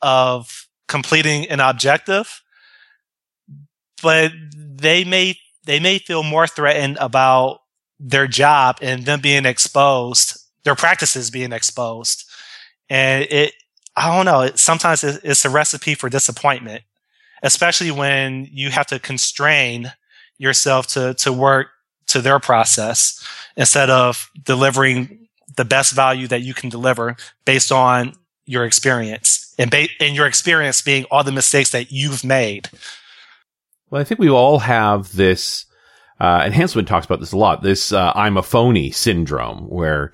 [0.02, 2.42] of completing an objective,
[4.02, 7.60] but they may they may feel more threatened about
[8.00, 12.24] their job and them being exposed, their practices being exposed,
[12.88, 13.52] and it
[13.96, 14.50] I don't know.
[14.54, 16.84] Sometimes it's a recipe for disappointment,
[17.42, 19.92] especially when you have to constrain
[20.38, 21.68] yourself to to work
[22.06, 23.22] to their process
[23.56, 28.12] instead of delivering the best value that you can deliver based on
[28.46, 32.70] your experience and, ba- and your experience being all the mistakes that you've made.
[33.90, 35.66] Well, I think we all have this,
[36.20, 40.12] uh, and talks about this a lot, this, uh, I'm a phony syndrome where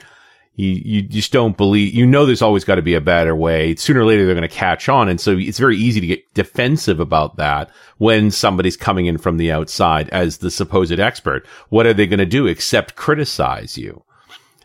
[0.56, 3.74] you, you just don't believe, you know, there's always got to be a better way.
[3.74, 5.08] Sooner or later, they're going to catch on.
[5.08, 9.36] And so it's very easy to get defensive about that when somebody's coming in from
[9.36, 11.44] the outside as the supposed expert.
[11.70, 14.04] What are they going to do except criticize you?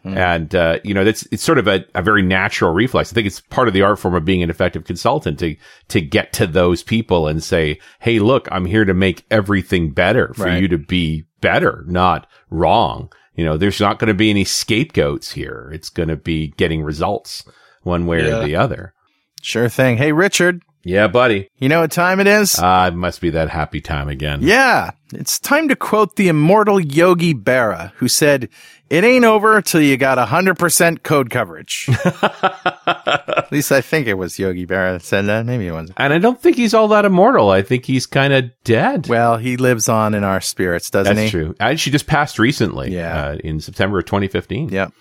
[0.05, 0.17] Mm.
[0.17, 3.11] And, uh, you know, that's, it's sort of a, a very natural reflex.
[3.11, 5.55] I think it's part of the art form of being an effective consultant to,
[5.89, 10.33] to get to those people and say, Hey, look, I'm here to make everything better
[10.33, 10.61] for right.
[10.61, 13.11] you to be better, not wrong.
[13.35, 15.69] You know, there's not going to be any scapegoats here.
[15.73, 17.43] It's going to be getting results
[17.83, 18.39] one way yeah.
[18.39, 18.93] or the other.
[19.41, 19.97] Sure thing.
[19.97, 21.49] Hey, Richard, Yeah, buddy.
[21.57, 22.57] You know what time it is?
[22.59, 24.39] Ah, it must be that happy time again.
[24.41, 28.47] Yeah, it's time to quote the immortal Yogi Berra, who said,
[28.89, 31.89] It ain't over till you got 100% code coverage.
[32.15, 35.45] At least I think it was Yogi Berra that said that.
[35.45, 35.97] Maybe it wasn't.
[35.97, 37.49] And I don't think he's all that immortal.
[37.49, 39.07] I think he's kind of dead.
[39.07, 41.37] Well, he lives on in our spirits, doesn't That's he?
[41.37, 41.55] true.
[41.59, 42.93] And she just passed recently.
[42.93, 43.25] Yeah.
[43.25, 44.69] Uh, in September of 2015.
[44.69, 44.93] Yep.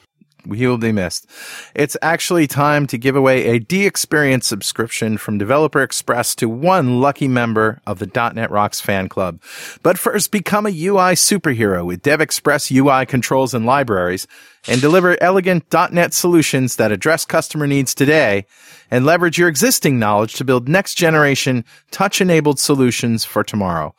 [0.55, 1.27] He will be missed.
[1.75, 7.29] It's actually time to give away a DXperience subscription from Developer Express to one lucky
[7.29, 9.43] member of the .NET Rocks fan club.
[9.83, 14.27] But first, become a UI superhero with DevExpress UI controls and libraries
[14.69, 18.47] and deliver elegant .NET solutions that address customer needs today
[18.91, 23.95] and leverage your existing knowledge to build next generation touch-enabled solutions for tomorrow.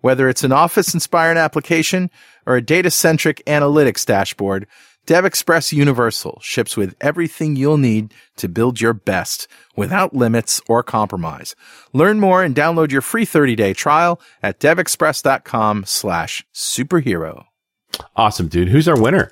[0.00, 2.10] Whether it's an Office-inspired application
[2.44, 4.66] or a data-centric analytics dashboard,
[5.06, 11.54] DevExpress Universal ships with everything you'll need to build your best without limits or compromise.
[11.92, 17.44] Learn more and download your free 30-day trial at devexpress.com slash superhero.
[18.16, 18.68] Awesome, dude.
[18.68, 19.30] Who's our winner?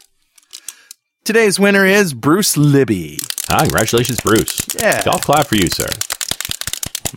[1.25, 3.19] Today's winner is Bruce Libby.
[3.49, 4.61] Ah, congratulations, Bruce.
[4.79, 5.03] Yeah.
[5.05, 5.87] Golf clap for you, sir.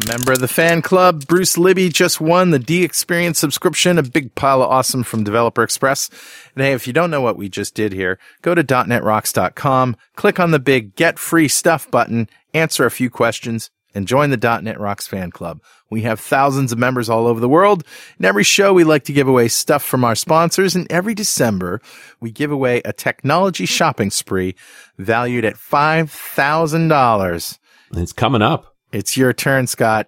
[0.04, 4.62] Member of the fan club, Bruce Libby just won the DXperience subscription, a big pile
[4.62, 6.10] of awesome from Developer Express.
[6.54, 10.40] And hey, if you don't know what we just did here, go to .netrocks.com, click
[10.40, 14.78] on the big Get Free Stuff button, answer a few questions, and join the .NET
[14.80, 15.62] Rocks fan club.
[15.90, 17.86] We have thousands of members all over the world.
[18.20, 21.80] In every show, we like to give away stuff from our sponsors, and every December,
[22.20, 24.56] we give away a technology shopping spree
[24.98, 27.60] valued at $5,000.
[27.94, 28.75] It's coming up.
[28.96, 30.08] It's your turn, Scott.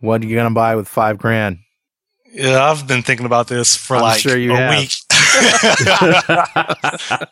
[0.00, 1.58] What are you gonna buy with five grand?
[2.32, 4.76] Yeah, I've been thinking about this for I'm like sure you a have.
[4.76, 4.90] week.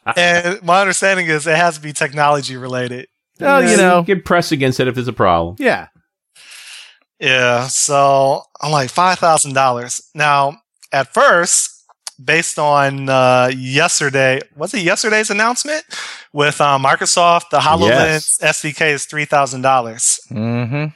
[0.17, 3.09] and my understanding is it has to be technology related.
[3.41, 5.57] Oh, you know, Get press against it if there's a problem.
[5.59, 5.89] yeah.
[7.19, 10.01] Yeah, so I'm like five thousand dollars.
[10.15, 10.59] Now,
[10.93, 11.78] at first,
[12.23, 15.85] based on uh, yesterday, was it yesterday's announcement
[16.33, 17.51] with uh, Microsoft?
[17.51, 20.21] The HoloLens SDK is three thousand dollars.
[20.31, 20.87] Mm-hmm.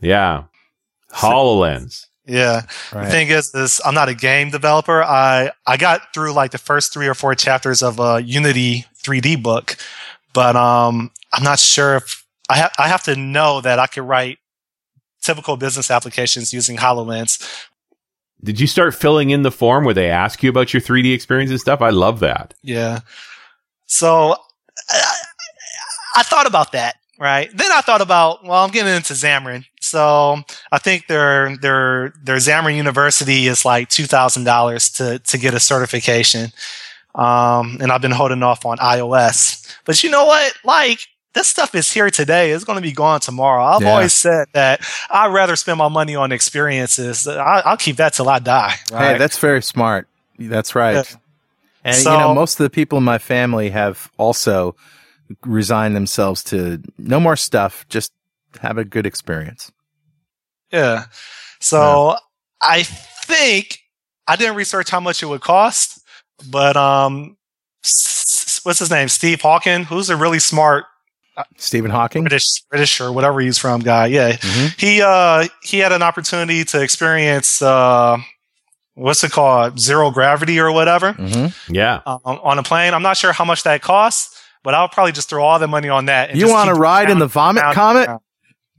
[0.00, 0.44] Yeah.
[1.12, 2.06] HoloLens.
[2.26, 2.62] Yeah.
[2.92, 5.02] The thing is, is I'm not a game developer.
[5.02, 9.42] I I got through like the first three or four chapters of a Unity 3D
[9.42, 9.76] book,
[10.32, 14.02] but um, I'm not sure if I have I have to know that I could
[14.02, 14.38] write
[15.22, 17.42] typical business applications using HoloLens.
[18.46, 21.50] Did you start filling in the form where they ask you about your 3D experience
[21.50, 21.82] and stuff?
[21.82, 22.54] I love that.
[22.62, 23.00] Yeah.
[23.86, 24.36] So
[24.88, 25.14] I,
[26.14, 27.50] I thought about that, right?
[27.52, 29.64] Then I thought about, well, I'm getting into Xamarin.
[29.80, 30.36] So
[30.70, 36.52] I think their, their, their Xamarin University is like $2,000 to, to get a certification.
[37.16, 39.76] Um, and I've been holding off on iOS.
[39.84, 40.52] But you know what?
[40.64, 41.00] Like,
[41.36, 42.50] this stuff is here today.
[42.50, 43.62] It's going to be gone tomorrow.
[43.62, 43.90] I've Yeah.
[43.92, 47.28] always said that I'd rather spend my money on experiences.
[47.28, 48.74] I, I'll keep that till I die.
[48.90, 50.08] Hey, that's very smart.
[50.38, 50.94] That's right.
[50.94, 51.18] Yeah.
[51.84, 54.74] And you know, most of the people in my family have also
[55.44, 57.86] resigned themselves to no more stuff.
[57.88, 58.12] Just
[58.60, 59.70] have a good experience.
[60.72, 61.04] Yeah.
[61.60, 62.16] So
[62.62, 63.78] I think
[64.26, 66.00] I didn't research how much it would cost,
[66.50, 67.36] but um,
[67.84, 69.08] s- s- what's his name?
[69.08, 70.84] Steve Hawking, who's a really smart
[71.58, 72.22] Stephen Hawking.
[72.22, 74.06] British British or whatever he's from guy.
[74.06, 74.80] Yeah, Mhm.
[74.80, 78.16] he uh he had an opportunity to experience uh
[78.94, 81.74] what's it called zero gravity or whatever Mm-hmm.
[81.74, 82.00] Yeah.
[82.06, 82.94] um, on a plane.
[82.94, 85.88] I'm not sure how much that costs, but I'll probably just throw all the money
[85.90, 86.30] on that.
[86.30, 88.06] And You want to keep ride in the vomit down- comet?
[88.06, 88.20] down.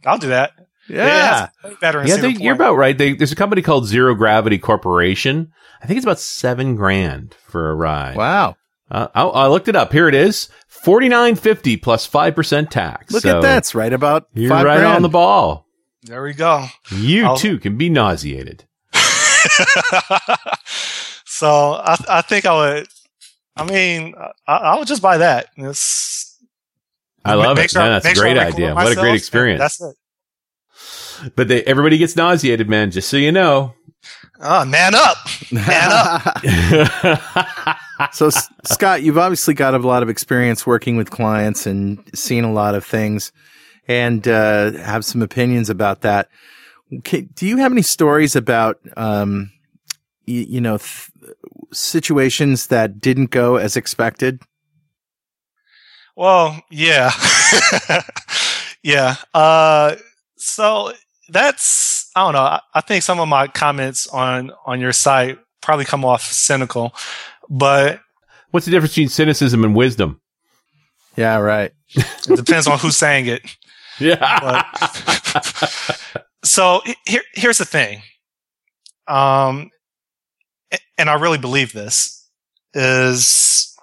[0.05, 0.53] I'll do that.
[0.89, 1.49] Yeah.
[1.63, 2.07] it's way better.
[2.07, 2.97] Yeah, they, you're about right.
[2.97, 5.51] They, there's a company called Zero Gravity Corporation.
[5.83, 8.15] I think it's about seven grand for a ride.
[8.15, 8.55] Wow.
[8.89, 9.91] Uh, I, I looked it up.
[9.91, 10.47] Here it is:
[10.81, 13.13] forty nine fifty plus five percent tax.
[13.13, 13.57] Look So at that.
[13.59, 14.95] It's right about You're five right grand.
[14.97, 15.65] on the ball.
[16.03, 16.65] There we go.
[16.91, 18.63] You I'll- too can be nauseated.
[21.25, 22.87] so I, I think I would.
[23.55, 24.13] I mean,
[24.47, 25.47] I, I would just buy that.
[25.57, 26.37] It's,
[27.25, 27.71] I love it.
[27.71, 28.73] sure- Man, that's a make sure great idea.
[28.75, 29.59] What a great experience.
[29.59, 29.95] That's it.
[31.35, 32.91] But they, everybody gets nauseated, man.
[32.91, 33.73] Just so you know.
[34.39, 35.17] Oh, man up,
[35.51, 36.21] man up.
[38.11, 38.29] so,
[38.63, 42.75] Scott, you've obviously got a lot of experience working with clients and seen a lot
[42.75, 43.31] of things
[43.87, 46.29] and uh, have some opinions about that.
[47.01, 49.51] Do you have any stories about, um,
[50.25, 51.09] you, you know, th-
[51.73, 54.41] situations that didn't go as expected?
[56.15, 57.11] Well, yeah,
[58.83, 59.15] yeah.
[59.33, 59.95] Uh,
[60.35, 60.93] so
[61.29, 62.39] that's I don't know.
[62.39, 66.95] I, I think some of my comments on on your site probably come off cynical,
[67.49, 68.01] but
[68.51, 70.21] What's the difference between cynicism and wisdom?
[71.15, 71.71] Yeah, right.
[71.95, 73.41] it depends on who's saying it.
[73.99, 74.63] Yeah.
[76.43, 78.01] so here, here's the thing.
[79.07, 79.71] Um,
[80.97, 82.27] and I really believe this
[82.73, 83.75] is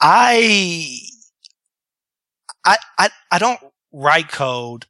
[0.00, 0.98] I,
[2.64, 3.60] I, I, I don't
[3.92, 4.86] write code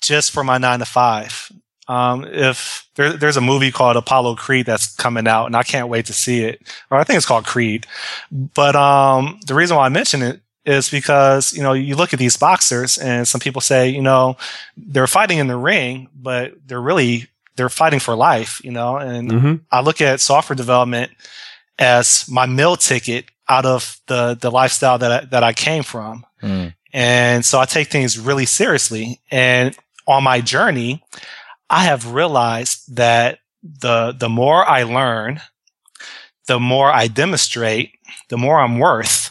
[0.00, 1.50] just for my nine to five.
[1.90, 5.88] Um, if there, there's a movie called Apollo Creed that's coming out and I can't
[5.88, 7.84] wait to see it, or I think it's called Creed.
[8.30, 12.20] But, um, the reason why I mention it is because, you know, you look at
[12.20, 14.36] these boxers and some people say, you know,
[14.76, 17.26] they're fighting in the ring, but they're really,
[17.56, 19.54] they're fighting for life, you know, and mm-hmm.
[19.72, 21.10] I look at software development
[21.76, 26.24] as my meal ticket out of the, the lifestyle that I, that I came from.
[26.40, 26.72] Mm.
[26.92, 29.18] And so I take things really seriously.
[29.30, 29.76] And
[30.06, 31.02] on my journey,
[31.70, 35.40] I have realized that the, the more I learn,
[36.48, 37.92] the more I demonstrate,
[38.28, 39.30] the more I'm worth.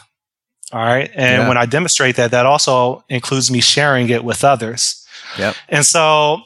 [0.72, 1.10] All right.
[1.14, 1.48] And yeah.
[1.48, 5.06] when I demonstrate that, that also includes me sharing it with others.
[5.36, 5.54] Yep.
[5.68, 6.42] And so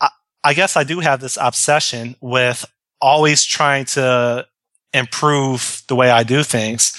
[0.00, 0.10] I,
[0.44, 2.64] I guess I do have this obsession with
[3.00, 4.46] always trying to
[4.92, 6.92] improve the way I do things.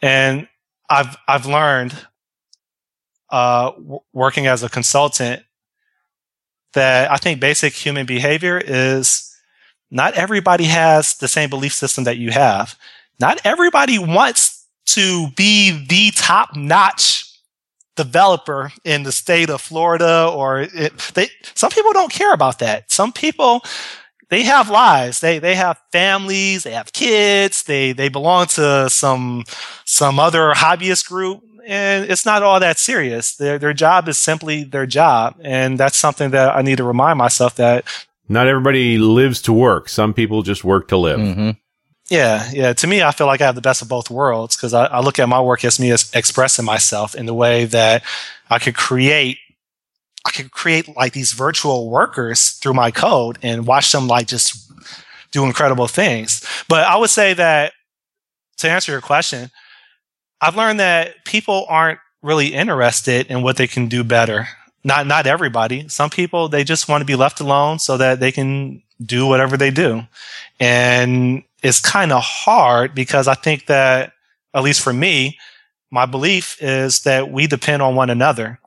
[0.00, 0.46] And
[0.88, 1.94] I've, I've learned,
[3.30, 5.42] uh, w- working as a consultant
[6.74, 9.34] that I think basic human behavior is
[9.90, 12.78] not everybody has the same belief system that you have.
[13.20, 17.24] Not everybody wants to be the top notch
[17.96, 22.90] developer in the state of Florida or it, they, some people don't care about that.
[22.90, 23.62] Some people,
[24.30, 25.20] they have lives.
[25.20, 26.62] They, they have families.
[26.62, 27.64] They have kids.
[27.64, 29.44] They, they belong to some,
[29.84, 33.36] some other hobbyist group and it's not all that serious.
[33.36, 37.18] Their their job is simply their job, and that's something that I need to remind
[37.18, 37.84] myself that
[38.28, 39.88] not everybody lives to work.
[39.90, 41.20] Some people just work to live.
[41.20, 41.50] Mm-hmm.
[42.08, 42.72] Yeah, yeah.
[42.72, 45.00] To me, I feel like I have the best of both worlds because I, I,
[45.00, 48.02] look at my work as me as expressing myself in the way that
[48.48, 49.36] I could create.
[50.24, 54.72] I could create like these virtual workers through my code and watch them like just
[55.32, 56.46] do incredible things.
[56.66, 57.72] But I would say that
[58.58, 59.50] to answer your question,
[60.40, 64.48] I've learned that people aren't really interested in what they can do better.
[64.84, 65.88] Not not everybody.
[65.88, 69.56] Some people they just want to be left alone so that they can do whatever
[69.56, 70.02] they do.
[70.60, 74.12] And it's kind of hard because I think that
[74.54, 75.38] at least for me,
[75.90, 78.58] my belief is that we depend on one another.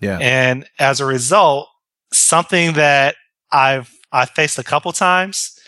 [0.00, 0.18] Yeah.
[0.20, 1.68] And as a result,
[2.12, 3.16] something that
[3.50, 5.58] I've I faced a couple times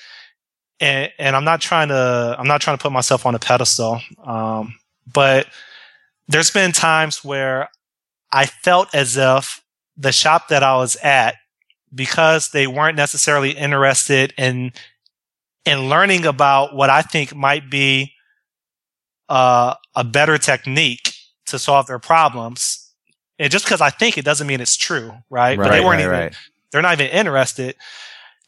[0.80, 4.00] and and I'm not trying to I'm not trying to put myself on a pedestal.
[4.22, 4.74] Um,
[5.12, 5.46] but
[6.28, 7.68] there's been times where
[8.32, 9.62] I felt as if
[9.96, 11.36] the shop that I was at,
[11.94, 14.72] because they weren't necessarily interested in
[15.64, 18.12] in learning about what I think might be
[19.28, 21.14] uh, a better technique
[21.46, 22.92] to solve their problems.
[23.38, 25.56] And just because I think it doesn't mean it's true, right?
[25.56, 26.36] right but they weren't right, even right.
[26.70, 27.76] they're not even interested.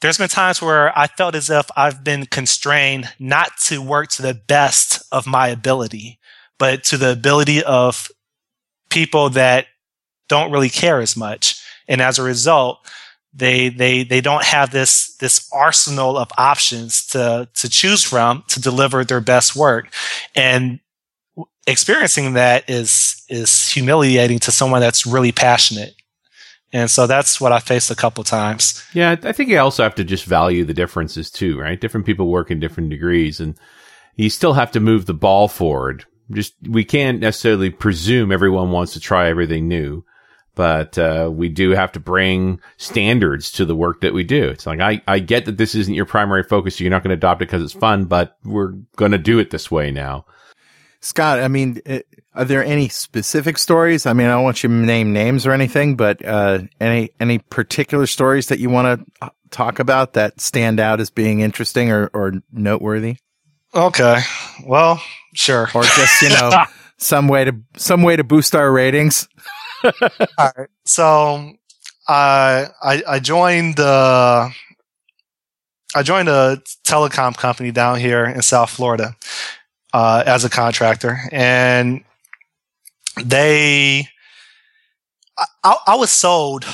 [0.00, 4.22] There's been times where I felt as if I've been constrained not to work to
[4.22, 6.18] the best of my ability
[6.58, 8.10] but to the ability of
[8.90, 9.66] people that
[10.28, 11.62] don't really care as much.
[11.88, 12.78] And as a result,
[13.32, 18.60] they, they, they don't have this, this arsenal of options to, to choose from to
[18.60, 19.92] deliver their best work.
[20.34, 20.80] And
[21.66, 25.94] experiencing that is, is humiliating to someone that's really passionate.
[26.72, 28.82] And so that's what I faced a couple times.
[28.92, 31.80] Yeah, I think you also have to just value the differences too, right?
[31.80, 33.56] Different people work in different degrees and
[34.16, 38.92] you still have to move the ball forward just we can't necessarily presume everyone wants
[38.94, 40.04] to try everything new,
[40.54, 44.48] but uh, we do have to bring standards to the work that we do.
[44.48, 47.10] It's like I I get that this isn't your primary focus, so you're not going
[47.10, 50.26] to adopt it because it's fun, but we're going to do it this way now.
[51.00, 52.00] Scott, I mean, eh,
[52.34, 54.06] are there any specific stories?
[54.06, 57.38] I mean, I don't want you to name names or anything, but uh, any any
[57.38, 61.90] particular stories that you want to uh, talk about that stand out as being interesting
[61.90, 63.18] or, or noteworthy?
[63.76, 64.22] Okay.
[64.64, 65.02] Well,
[65.34, 65.68] sure.
[65.74, 66.64] Or just, you know,
[66.96, 69.28] some way to some way to boost our ratings.
[69.84, 69.92] All
[70.38, 70.68] right.
[70.86, 71.52] So
[72.08, 74.48] uh, I I joined uh,
[75.94, 79.14] I joined a telecom company down here in South Florida
[79.92, 82.02] uh, as a contractor, and
[83.22, 84.08] they
[85.62, 86.64] I, I was sold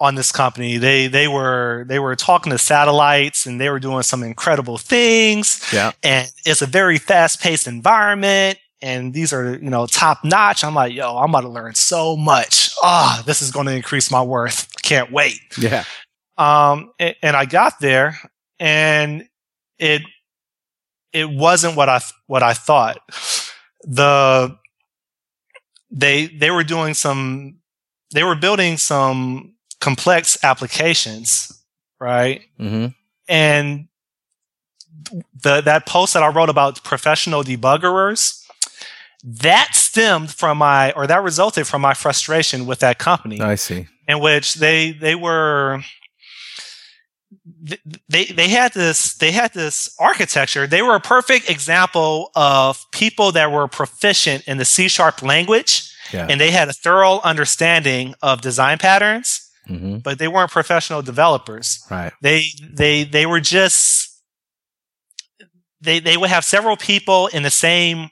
[0.00, 0.78] on this company.
[0.78, 5.68] They they were they were talking to satellites and they were doing some incredible things.
[5.72, 5.92] Yeah.
[6.02, 8.58] And it's a very fast paced environment.
[8.82, 10.64] And these are, you know, top notch.
[10.64, 12.70] I'm like, yo, I'm about to learn so much.
[12.82, 14.68] Ah, oh, this is going to increase my worth.
[14.82, 15.38] Can't wait.
[15.58, 15.84] Yeah.
[16.38, 18.18] Um, and, and I got there
[18.58, 19.28] and
[19.78, 20.00] it,
[21.12, 22.96] it wasn't what I, what I thought.
[23.82, 24.56] The,
[25.90, 27.58] they, they were doing some,
[28.14, 29.49] they were building some
[29.80, 31.52] complex applications,
[32.00, 32.42] right?
[32.58, 32.86] Mm-hmm.
[33.28, 33.88] And
[35.42, 38.44] the that post that I wrote about professional debuggerers,
[39.24, 43.40] that stemmed from my or that resulted from my frustration with that company.
[43.40, 43.86] I see.
[44.08, 45.82] In which they they were
[48.08, 50.66] they they had this they had this architecture.
[50.66, 55.90] They were a perfect example of people that were proficient in the C sharp language,
[56.12, 56.26] Yeah.
[56.28, 59.39] and they had a thorough understanding of design patterns,
[59.70, 59.98] mm-hmm.
[59.98, 61.80] but they weren't professional developers.
[61.90, 62.12] Right.
[62.20, 62.44] They
[62.74, 64.20] they they were just
[65.80, 68.10] they they would have several people in the same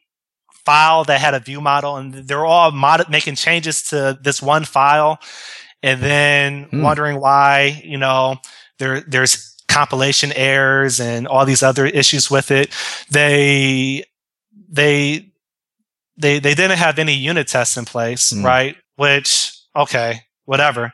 [0.65, 4.65] file that had a view model, and they're all mod- making changes to this one
[4.65, 5.19] file,
[5.83, 6.83] and then Hmm.
[6.83, 8.37] wondering why you know
[8.79, 12.71] there there's compilation errors and all these other issues with it.
[13.11, 14.05] They
[14.71, 15.31] they
[16.17, 18.45] they they didn't have any unit tests in place, Hmm.
[18.45, 18.77] right?
[18.97, 20.93] Which okay, whatever.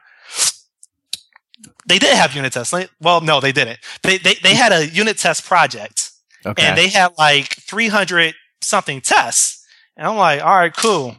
[1.87, 2.75] They did have unit tests.
[3.01, 3.79] Well, no, they didn't.
[4.03, 6.11] They they they had a unit test project
[6.47, 6.63] Okay.
[6.63, 9.65] and they had like 300 something tests.
[9.97, 11.17] And I'm like, all right, cool.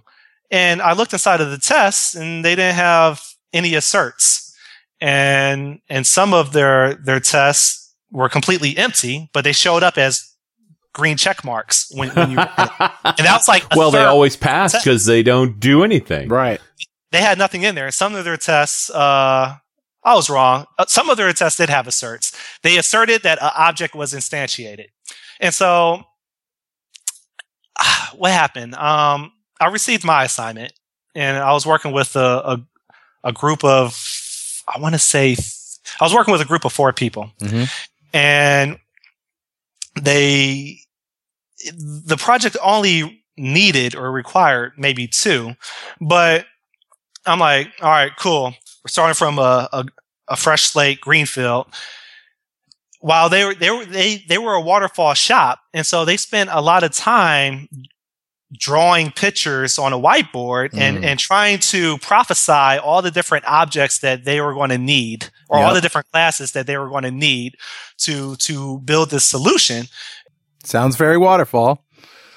[0.51, 4.55] And I looked inside of the tests and they didn't have any asserts.
[5.01, 10.31] And, and some of their, their tests were completely empty, but they showed up as
[10.93, 14.73] green check marks when, when you, and that was like, a well, they always pass
[14.81, 16.29] because they don't do anything.
[16.29, 16.61] right.
[17.11, 17.89] they had nothing in there.
[17.91, 19.55] Some of their tests, uh,
[20.05, 20.65] I was wrong.
[20.79, 22.31] Uh, some of their tests did have asserts.
[22.63, 24.87] They asserted that an object was instantiated.
[25.41, 26.03] And so
[27.77, 28.75] ah, what happened?
[28.75, 30.73] Um, I received my assignment
[31.15, 32.65] and I was working with a, a,
[33.25, 33.99] a group of,
[34.73, 35.35] I want to say,
[35.99, 37.69] I was working with a group of four people Mhm.
[38.13, 38.77] and
[39.99, 40.79] they,
[41.73, 45.55] the project only needed or required maybe two,
[46.01, 46.45] but
[47.25, 48.53] I'm like, all right, cool.
[48.85, 49.85] We're starting from a, a,
[50.27, 51.65] a fresh slate, greenfield.
[52.99, 56.51] While they were they were they they were a waterfall shop, and so they spent
[56.53, 57.67] a lot of time
[58.57, 61.03] drawing pictures on a whiteboard and Mm.
[61.03, 65.57] and trying to prophesy all the different objects that they were going to need, or
[65.59, 67.55] all the different classes that they were going to need
[67.97, 69.87] to to build this solution.
[70.63, 71.84] Sounds very waterfall.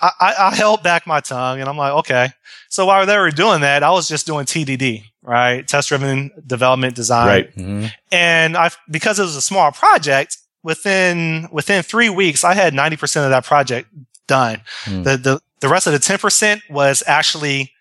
[0.00, 2.28] I, I, I held back my tongue and I'm like, okay.
[2.68, 5.66] So while they were doing that, I was just doing TDD, right?
[5.66, 7.26] Test driven development design.
[7.26, 7.56] Right.
[7.56, 7.86] Mm-hmm.
[8.12, 13.24] And I, because it was a small project, within, within three weeks, I had 90%
[13.24, 13.88] of that project
[14.26, 14.60] done.
[14.84, 15.02] Hmm.
[15.02, 17.72] The, the, the rest of the 10% was actually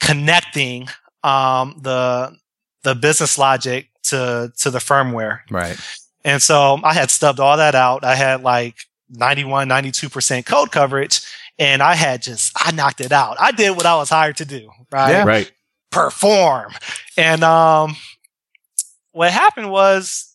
[0.00, 0.88] connecting,
[1.22, 2.36] um, the,
[2.82, 5.40] the business logic to, to the firmware.
[5.50, 5.78] Right.
[6.24, 8.04] And so I had stubbed all that out.
[8.04, 8.76] I had like
[9.10, 11.20] 91, 92% code coverage
[11.58, 13.36] and I had just, I knocked it out.
[13.38, 15.10] I did what I was hired to do, right?
[15.10, 15.24] Yeah.
[15.24, 15.52] Right.
[15.90, 16.72] Perform.
[17.16, 17.96] And, um,
[19.12, 20.34] what happened was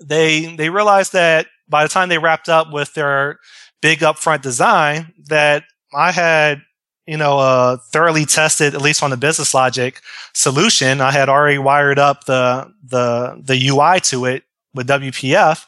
[0.00, 3.38] they, they realized that by the time they wrapped up with their
[3.80, 5.64] big upfront design that
[5.94, 6.62] I had,
[7.06, 10.00] you know, a thoroughly tested, at least on the business logic
[10.34, 11.00] solution.
[11.00, 14.42] I had already wired up the, the, the UI to it
[14.74, 15.64] with WPF.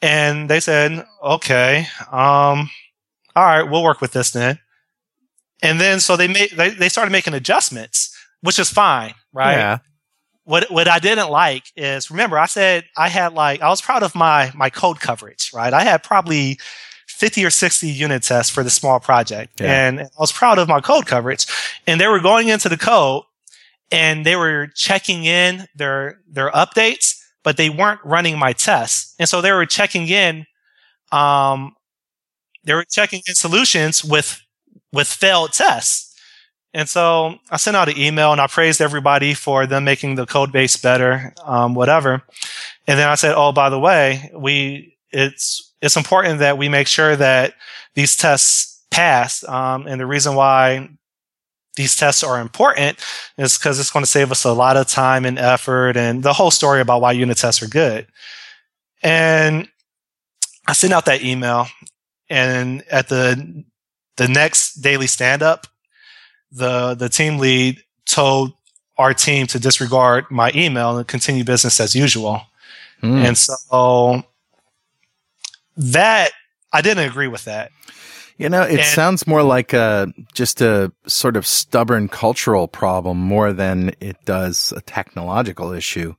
[0.00, 2.70] And they said, okay, um,
[3.34, 4.58] all right, we'll work with this then.
[5.62, 9.56] And then so they made, they, they started making adjustments, which is fine, right?
[9.56, 9.78] Yeah.
[10.44, 14.02] What, what I didn't like is, remember, I said I had like, I was proud
[14.02, 15.72] of my, my code coverage, right?
[15.72, 16.58] I had probably
[17.08, 19.60] 50 or 60 unit tests for the small project.
[19.60, 19.88] Yeah.
[19.88, 21.46] And I was proud of my code coverage.
[21.86, 23.24] And they were going into the code
[23.90, 27.17] and they were checking in their, their updates,
[27.48, 29.14] but they weren't running my tests.
[29.18, 30.44] And so they were checking in,
[31.12, 31.74] um,
[32.64, 34.42] they were checking in solutions with,
[34.92, 36.14] with failed tests.
[36.74, 40.26] And so I sent out an email and I praised everybody for them making the
[40.26, 42.22] code base better, um, whatever.
[42.86, 46.86] And then I said, Oh, by the way, we, it's, it's important that we make
[46.86, 47.54] sure that
[47.94, 49.42] these tests pass.
[49.48, 50.90] Um, and the reason why
[51.78, 52.98] these tests are important
[53.38, 56.34] is because it's going to save us a lot of time and effort and the
[56.34, 58.06] whole story about why unit tests are good.
[59.02, 59.68] And
[60.66, 61.68] I sent out that email
[62.28, 63.64] and at the,
[64.16, 65.68] the next daily stand up,
[66.50, 68.52] the, the team lead told
[68.98, 72.42] our team to disregard my email and continue business as usual.
[73.00, 73.18] Hmm.
[73.18, 74.24] And so
[75.76, 76.32] that
[76.72, 77.70] I didn't agree with that.
[78.38, 83.18] You know, it And- sounds more like a just a sort of stubborn cultural problem
[83.18, 86.14] more than it does a technological issue.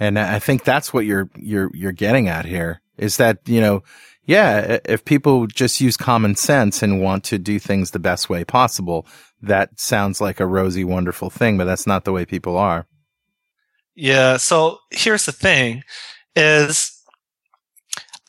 [0.00, 3.82] And I think that's what you're you're you're getting at here is that, you know,
[4.24, 8.42] yeah, if people just use common sense and want to do things the best way
[8.42, 9.06] possible,
[9.42, 12.86] that sounds like a rosy wonderful thing, but that's not the way people are.
[13.94, 14.38] Yeah.
[14.38, 15.84] So here's the thing
[16.34, 16.90] is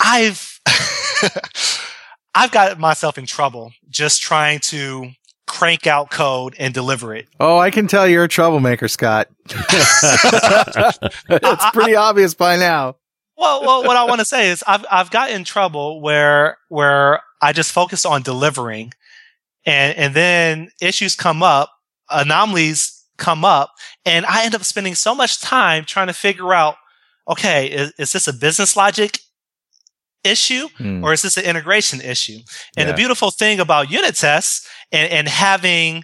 [0.01, 0.59] I've
[2.35, 5.11] I've got myself in trouble just trying to
[5.47, 7.27] crank out code and deliver it.
[7.39, 9.29] Oh, I can tell you're a troublemaker, Scott.
[9.49, 10.99] it's
[11.71, 12.97] pretty obvious by now.
[13.37, 17.21] Well, well, what I want to say is I've I've got in trouble where where
[17.41, 18.93] I just focus on delivering,
[19.65, 21.71] and and then issues come up,
[22.09, 23.73] anomalies come up,
[24.05, 26.75] and I end up spending so much time trying to figure out,
[27.29, 29.19] okay, is, is this a business logic
[30.25, 31.03] issue Hmm.
[31.03, 32.39] or is this an integration issue?
[32.77, 32.91] And Yeah.
[32.91, 36.03] the beautiful thing about unit tests and, and having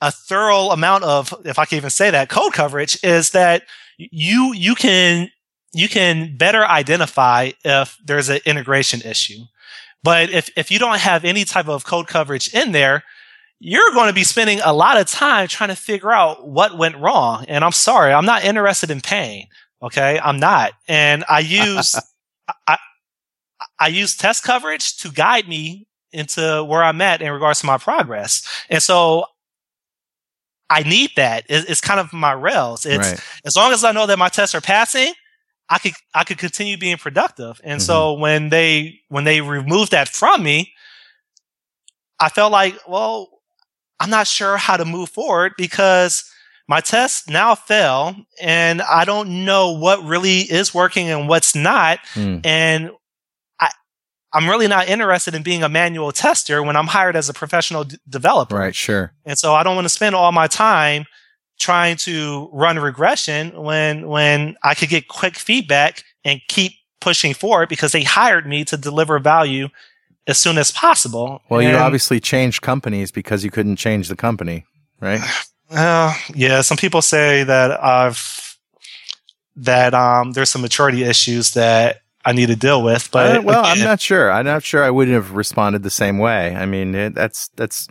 [0.00, 3.62] a thorough amount of, if I can even say that, code coverage is that
[3.98, 5.30] you you can
[5.74, 9.38] you can better identify if there's an integration issue.
[10.02, 13.04] But if if you don't have any type of code coverage in there,
[13.60, 16.96] you're going to be spending a lot of time trying to figure out what went
[16.96, 17.44] wrong.
[17.46, 19.46] And I'm sorry, I'm not interested in pain.
[19.80, 20.72] Okay, I'm not.
[20.88, 21.94] And I use
[22.66, 22.76] I,
[23.82, 27.78] I use test coverage to guide me into where I'm at in regards to my
[27.78, 28.46] progress.
[28.70, 29.24] And so
[30.70, 31.44] I need that.
[31.48, 32.86] It- It's kind of my rails.
[32.86, 33.20] It's right.
[33.44, 35.12] as long as I know that my tests are passing,
[35.68, 37.60] I could I could continue being productive.
[37.64, 40.72] And so when they when they removed that from me,
[42.20, 43.28] I felt like, well,
[44.00, 46.24] I'm not sure how to move forward because
[46.68, 51.98] my tests now fail and I don't know what really is working and what's not.
[52.14, 52.38] Hmm.
[52.44, 52.90] And
[54.32, 57.84] I'm really not interested in being a manual tester when I'm hired as a professional
[57.84, 58.56] d- developer.
[58.56, 58.74] Right.
[58.74, 59.12] Sure.
[59.24, 61.04] And so I don't want to spend all my time
[61.58, 67.68] trying to run regression when when I could get quick feedback and keep pushing forward
[67.68, 69.68] because they hired me to deliver value
[70.26, 71.42] as soon as possible.
[71.48, 74.64] Well, you obviously changed companies because you couldn't change the company,
[75.00, 75.20] right?
[75.70, 78.58] uh, yeah, some people say that I've
[79.56, 83.64] that um there's some maturity issues that I need to deal with, but Uh, well,
[83.64, 84.30] I'm not sure.
[84.30, 86.54] I'm not sure I wouldn't have responded the same way.
[86.54, 87.88] I mean, it, that's that's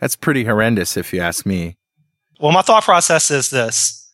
[0.00, 1.76] that's pretty horrendous if you ask me.
[2.40, 4.10] Well, my thought process is this.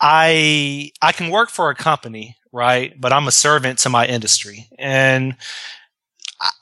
[0.00, 2.94] I I can work for a company, right?
[3.00, 4.68] But I'm a servant to my industry.
[4.78, 5.36] And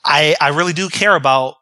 [0.03, 1.55] I I really do care about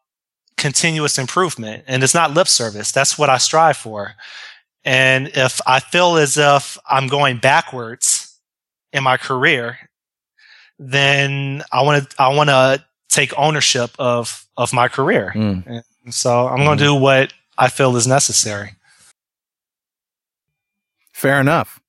[0.58, 1.84] continuous improvement.
[1.88, 2.91] And it's not lip service.
[2.91, 4.16] That's what I strive for.
[4.86, 8.39] And if I feel as if I'm going backwards
[8.93, 9.89] in my career,
[10.80, 15.32] then I want to I want to take ownership of of my career.
[15.36, 15.84] Mm.
[16.10, 18.76] So I'm going to do what I feel is necessary.
[21.14, 21.80] Fair enough.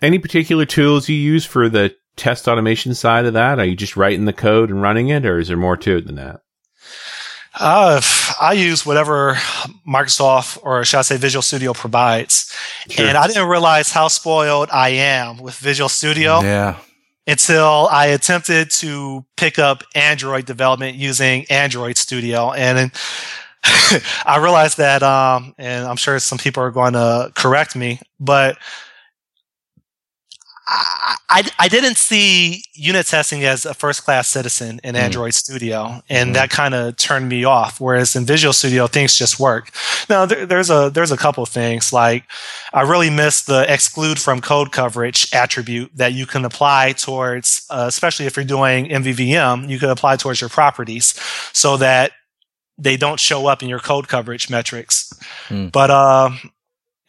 [0.00, 3.58] Any particular tools you use for the test automation side of that?
[3.58, 6.06] Are you just writing the code and running it, or is there more to it
[6.06, 6.40] than that?
[7.56, 8.00] Uh,
[8.40, 9.34] I use whatever
[9.86, 12.52] Microsoft or should I say Visual Studio provides.
[12.88, 13.06] Sure.
[13.06, 16.78] And I didn't realize how spoiled I am with Visual Studio Yeah.
[17.26, 22.52] Until I attempted to pick up Android development using Android Studio.
[22.52, 22.92] And
[24.26, 28.58] I realized that, um, and I'm sure some people are going to correct me, but
[30.66, 34.98] I, I, I didn't see unit testing as a first class citizen in Mm.
[34.98, 36.34] Android Studio, and Mm.
[36.34, 37.80] that kind of turned me off.
[37.80, 39.70] Whereas in Visual Studio, things just work.
[40.08, 42.24] Now there, there's a there's a couple things like
[42.72, 47.84] I really miss the exclude from code coverage attribute that you can apply towards, uh,
[47.86, 51.14] especially if you're doing MVVM, you can apply towards your properties
[51.52, 52.12] so that
[52.78, 55.12] they don't show up in your code coverage metrics.
[55.48, 55.68] Hmm.
[55.68, 56.30] But uh,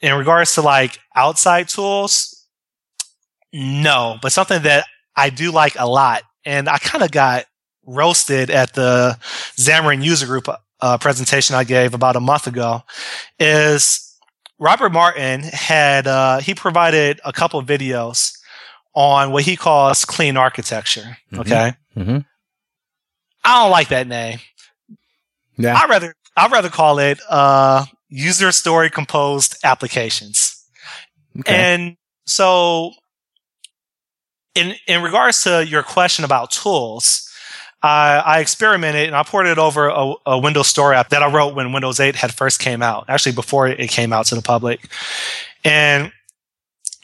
[0.02, 2.35] in regards to like outside tools,
[3.56, 4.86] no, but something that
[5.16, 7.46] I do like a lot, and I kind of got
[7.86, 9.18] roasted at the
[9.58, 10.50] Xamarin user group
[10.82, 12.82] uh, presentation I gave about a month ago,
[13.40, 14.18] is
[14.60, 18.34] Robert Martin had uh, he provided a couple of videos
[18.94, 21.18] on what he calls clean architecture.
[21.32, 21.40] Mhm.
[21.40, 22.18] Okay, hmm
[23.44, 24.40] I don't like that name.
[25.58, 25.80] Yeah.
[25.82, 30.62] I rather I'd rather call it uh, user story composed applications.
[31.40, 31.54] Okay.
[31.56, 32.92] And so,
[34.56, 37.30] in in regards to your question about tools,
[37.84, 41.56] I I experimented and I ported over a, a Windows Store app that I wrote
[41.56, 43.06] when Windows 8 had first came out.
[43.08, 44.90] Actually, before it came out to the public,
[45.64, 46.12] and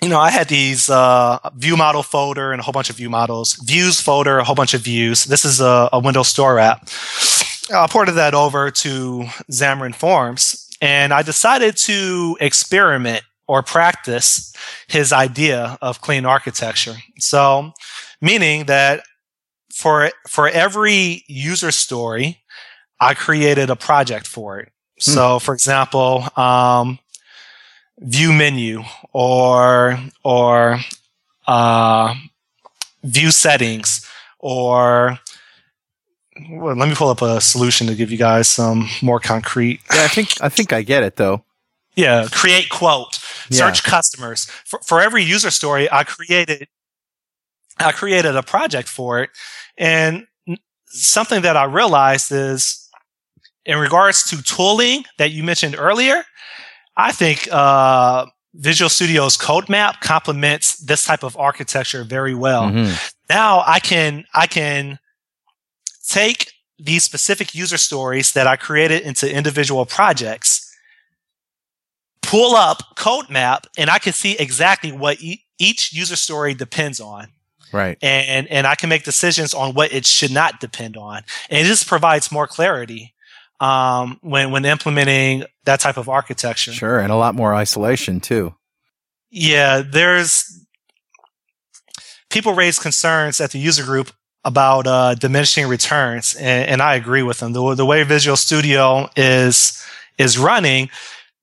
[0.01, 3.09] you know, I had these uh, view model folder and a whole bunch of view
[3.09, 5.25] models, views folder, a whole bunch of views.
[5.25, 6.89] This is a, a Windows Store app.
[7.71, 14.53] I ported that over to Xamarin Forms, and I decided to experiment or practice
[14.87, 16.95] his idea of clean architecture.
[17.17, 17.71] So,
[18.21, 19.03] meaning that
[19.73, 22.41] for for every user story,
[22.99, 24.71] I created a project for it.
[24.99, 26.99] So, for example, um,
[27.97, 28.83] view menu
[29.13, 30.79] or or
[31.47, 32.13] uh,
[33.03, 34.07] view settings
[34.39, 35.19] or
[36.49, 39.81] well, let me pull up a solution to give you guys some more concrete.
[39.93, 41.43] Yeah, I think I think I get it though.
[41.95, 43.15] Yeah, create quote,
[43.49, 43.89] search yeah.
[43.89, 44.45] customers.
[44.65, 46.67] For, for every user story, I created
[47.79, 49.29] I created a project for it,
[49.77, 50.27] and
[50.85, 52.89] something that I realized is
[53.65, 56.23] in regards to tooling that you mentioned earlier,
[56.97, 62.63] I think uh, Visual Studio's code map complements this type of architecture very well.
[62.63, 62.93] Mm-hmm.
[63.29, 64.99] Now I can I can
[66.07, 70.60] take these specific user stories that I created into individual projects,
[72.31, 77.01] pull up code map, and I can see exactly what e- each user story depends
[77.01, 77.27] on.
[77.73, 77.97] Right.
[78.01, 81.23] And and I can make decisions on what it should not depend on.
[81.49, 83.13] And it just provides more clarity
[83.59, 86.71] um, when when implementing that type of architecture.
[86.71, 88.55] Sure, and a lot more isolation too.
[89.29, 90.65] Yeah, there's
[92.29, 94.11] people raise concerns at the user group
[94.43, 97.53] about uh, diminishing returns, and, and, I agree with them.
[97.53, 99.81] The, the way Visual Studio is
[100.17, 100.89] is running,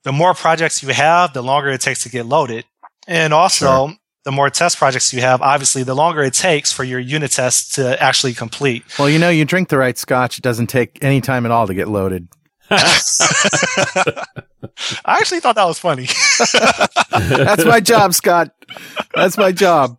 [0.05, 2.65] the more projects you have, the longer it takes to get loaded,
[3.07, 3.89] and also.
[3.89, 7.31] Sure the more test projects you have, obviously, the longer it takes for your unit
[7.31, 8.85] tests to actually complete.
[8.99, 11.67] Well, you know, you drink the right scotch, it doesn't take any time at all
[11.67, 12.29] to get loaded.
[12.71, 14.27] I
[15.07, 16.09] actually thought that was funny.
[17.11, 18.51] That's my job, Scott.
[19.15, 19.97] That's my job.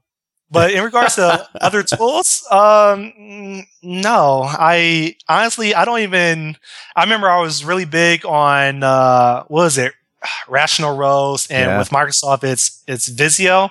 [0.52, 6.58] But in regards to other tools, um, no, I honestly, I don't even,
[6.95, 9.93] I remember I was really big on, uh, what was it?
[10.47, 11.78] Rational Rose and yeah.
[11.78, 13.70] with Microsoft, it's, it's Visio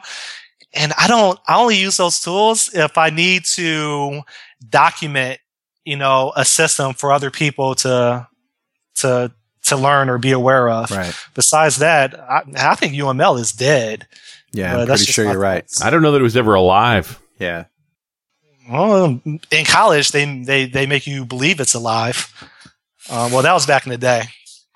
[0.74, 4.22] and I don't, I only use those tools if I need to
[4.68, 5.40] document,
[5.84, 8.28] you know, a system for other people to,
[8.96, 9.32] to,
[9.64, 10.90] to learn or be aware of.
[10.90, 11.14] Right.
[11.34, 14.06] Besides that, I, I think UML is dead.
[14.52, 15.64] Yeah, I'm pretty sure you're right.
[15.82, 17.20] I don't know that it was ever alive.
[17.38, 17.64] Yeah.
[18.70, 22.32] Well, in college, they they they make you believe it's alive.
[23.08, 24.24] Uh, well, that was back in the day.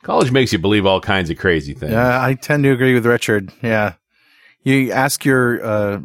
[0.02, 1.92] College makes you believe all kinds of crazy things.
[1.92, 3.52] Yeah, I tend to agree with Richard.
[3.62, 3.94] Yeah,
[4.62, 6.00] you ask your uh,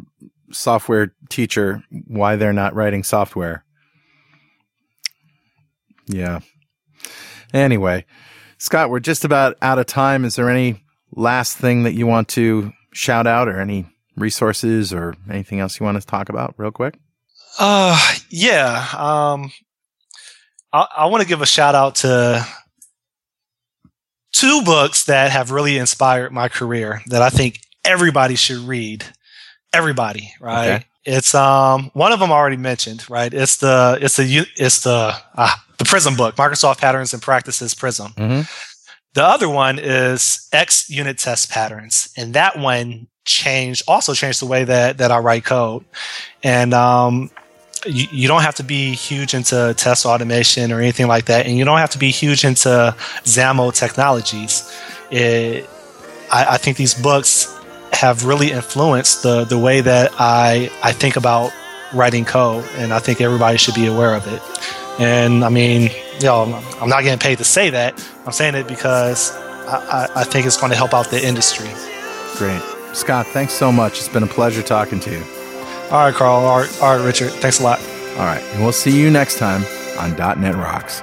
[0.50, 3.64] software teacher why they're not writing software.
[6.06, 6.40] Yeah.
[7.52, 8.04] Anyway,
[8.58, 10.24] Scott, we're just about out of time.
[10.24, 13.86] Is there any last thing that you want to shout out or any
[14.16, 16.98] resources or anything else you want to talk about real quick?
[17.58, 18.86] Uh, yeah.
[18.96, 19.52] Um,
[20.72, 22.44] I, I want to give a shout out to
[24.32, 29.04] two books that have really inspired my career that I think everybody should read.
[29.72, 30.68] Everybody, right?
[30.68, 30.84] Okay.
[31.04, 33.32] It's um one of them already mentioned, right?
[33.32, 38.12] It's the it's the it's the ah, the Prism book, Microsoft Patterns and Practices Prism.
[38.12, 38.40] Mm-hmm.
[39.18, 44.62] The other one is xUnit test patterns, and that one changed also changed the way
[44.62, 45.84] that that I write code.
[46.44, 47.28] And um,
[47.84, 51.64] you, don't have to be huge into test automation or anything like that, and you
[51.64, 52.94] don't have to be huge into
[53.24, 54.72] XAML technologies.
[55.10, 55.68] It,
[56.30, 57.52] I, I think these books
[57.92, 61.50] have really influenced the the way that I I think about
[61.92, 64.40] writing code, and I think everybody should be aware of it.
[64.98, 68.04] And I mean, you know, I'm not getting paid to say that.
[68.26, 71.70] I'm saying it because I, I, I think it's going to help out the industry.
[72.36, 72.62] Great,
[72.94, 73.26] Scott.
[73.28, 73.98] Thanks so much.
[73.98, 75.22] It's been a pleasure talking to you.
[75.90, 76.44] All right, Carl.
[76.44, 77.30] All right, all right, Richard.
[77.30, 77.80] Thanks a lot.
[77.80, 79.64] All right, and we'll see you next time
[79.98, 81.02] on .NET Rocks.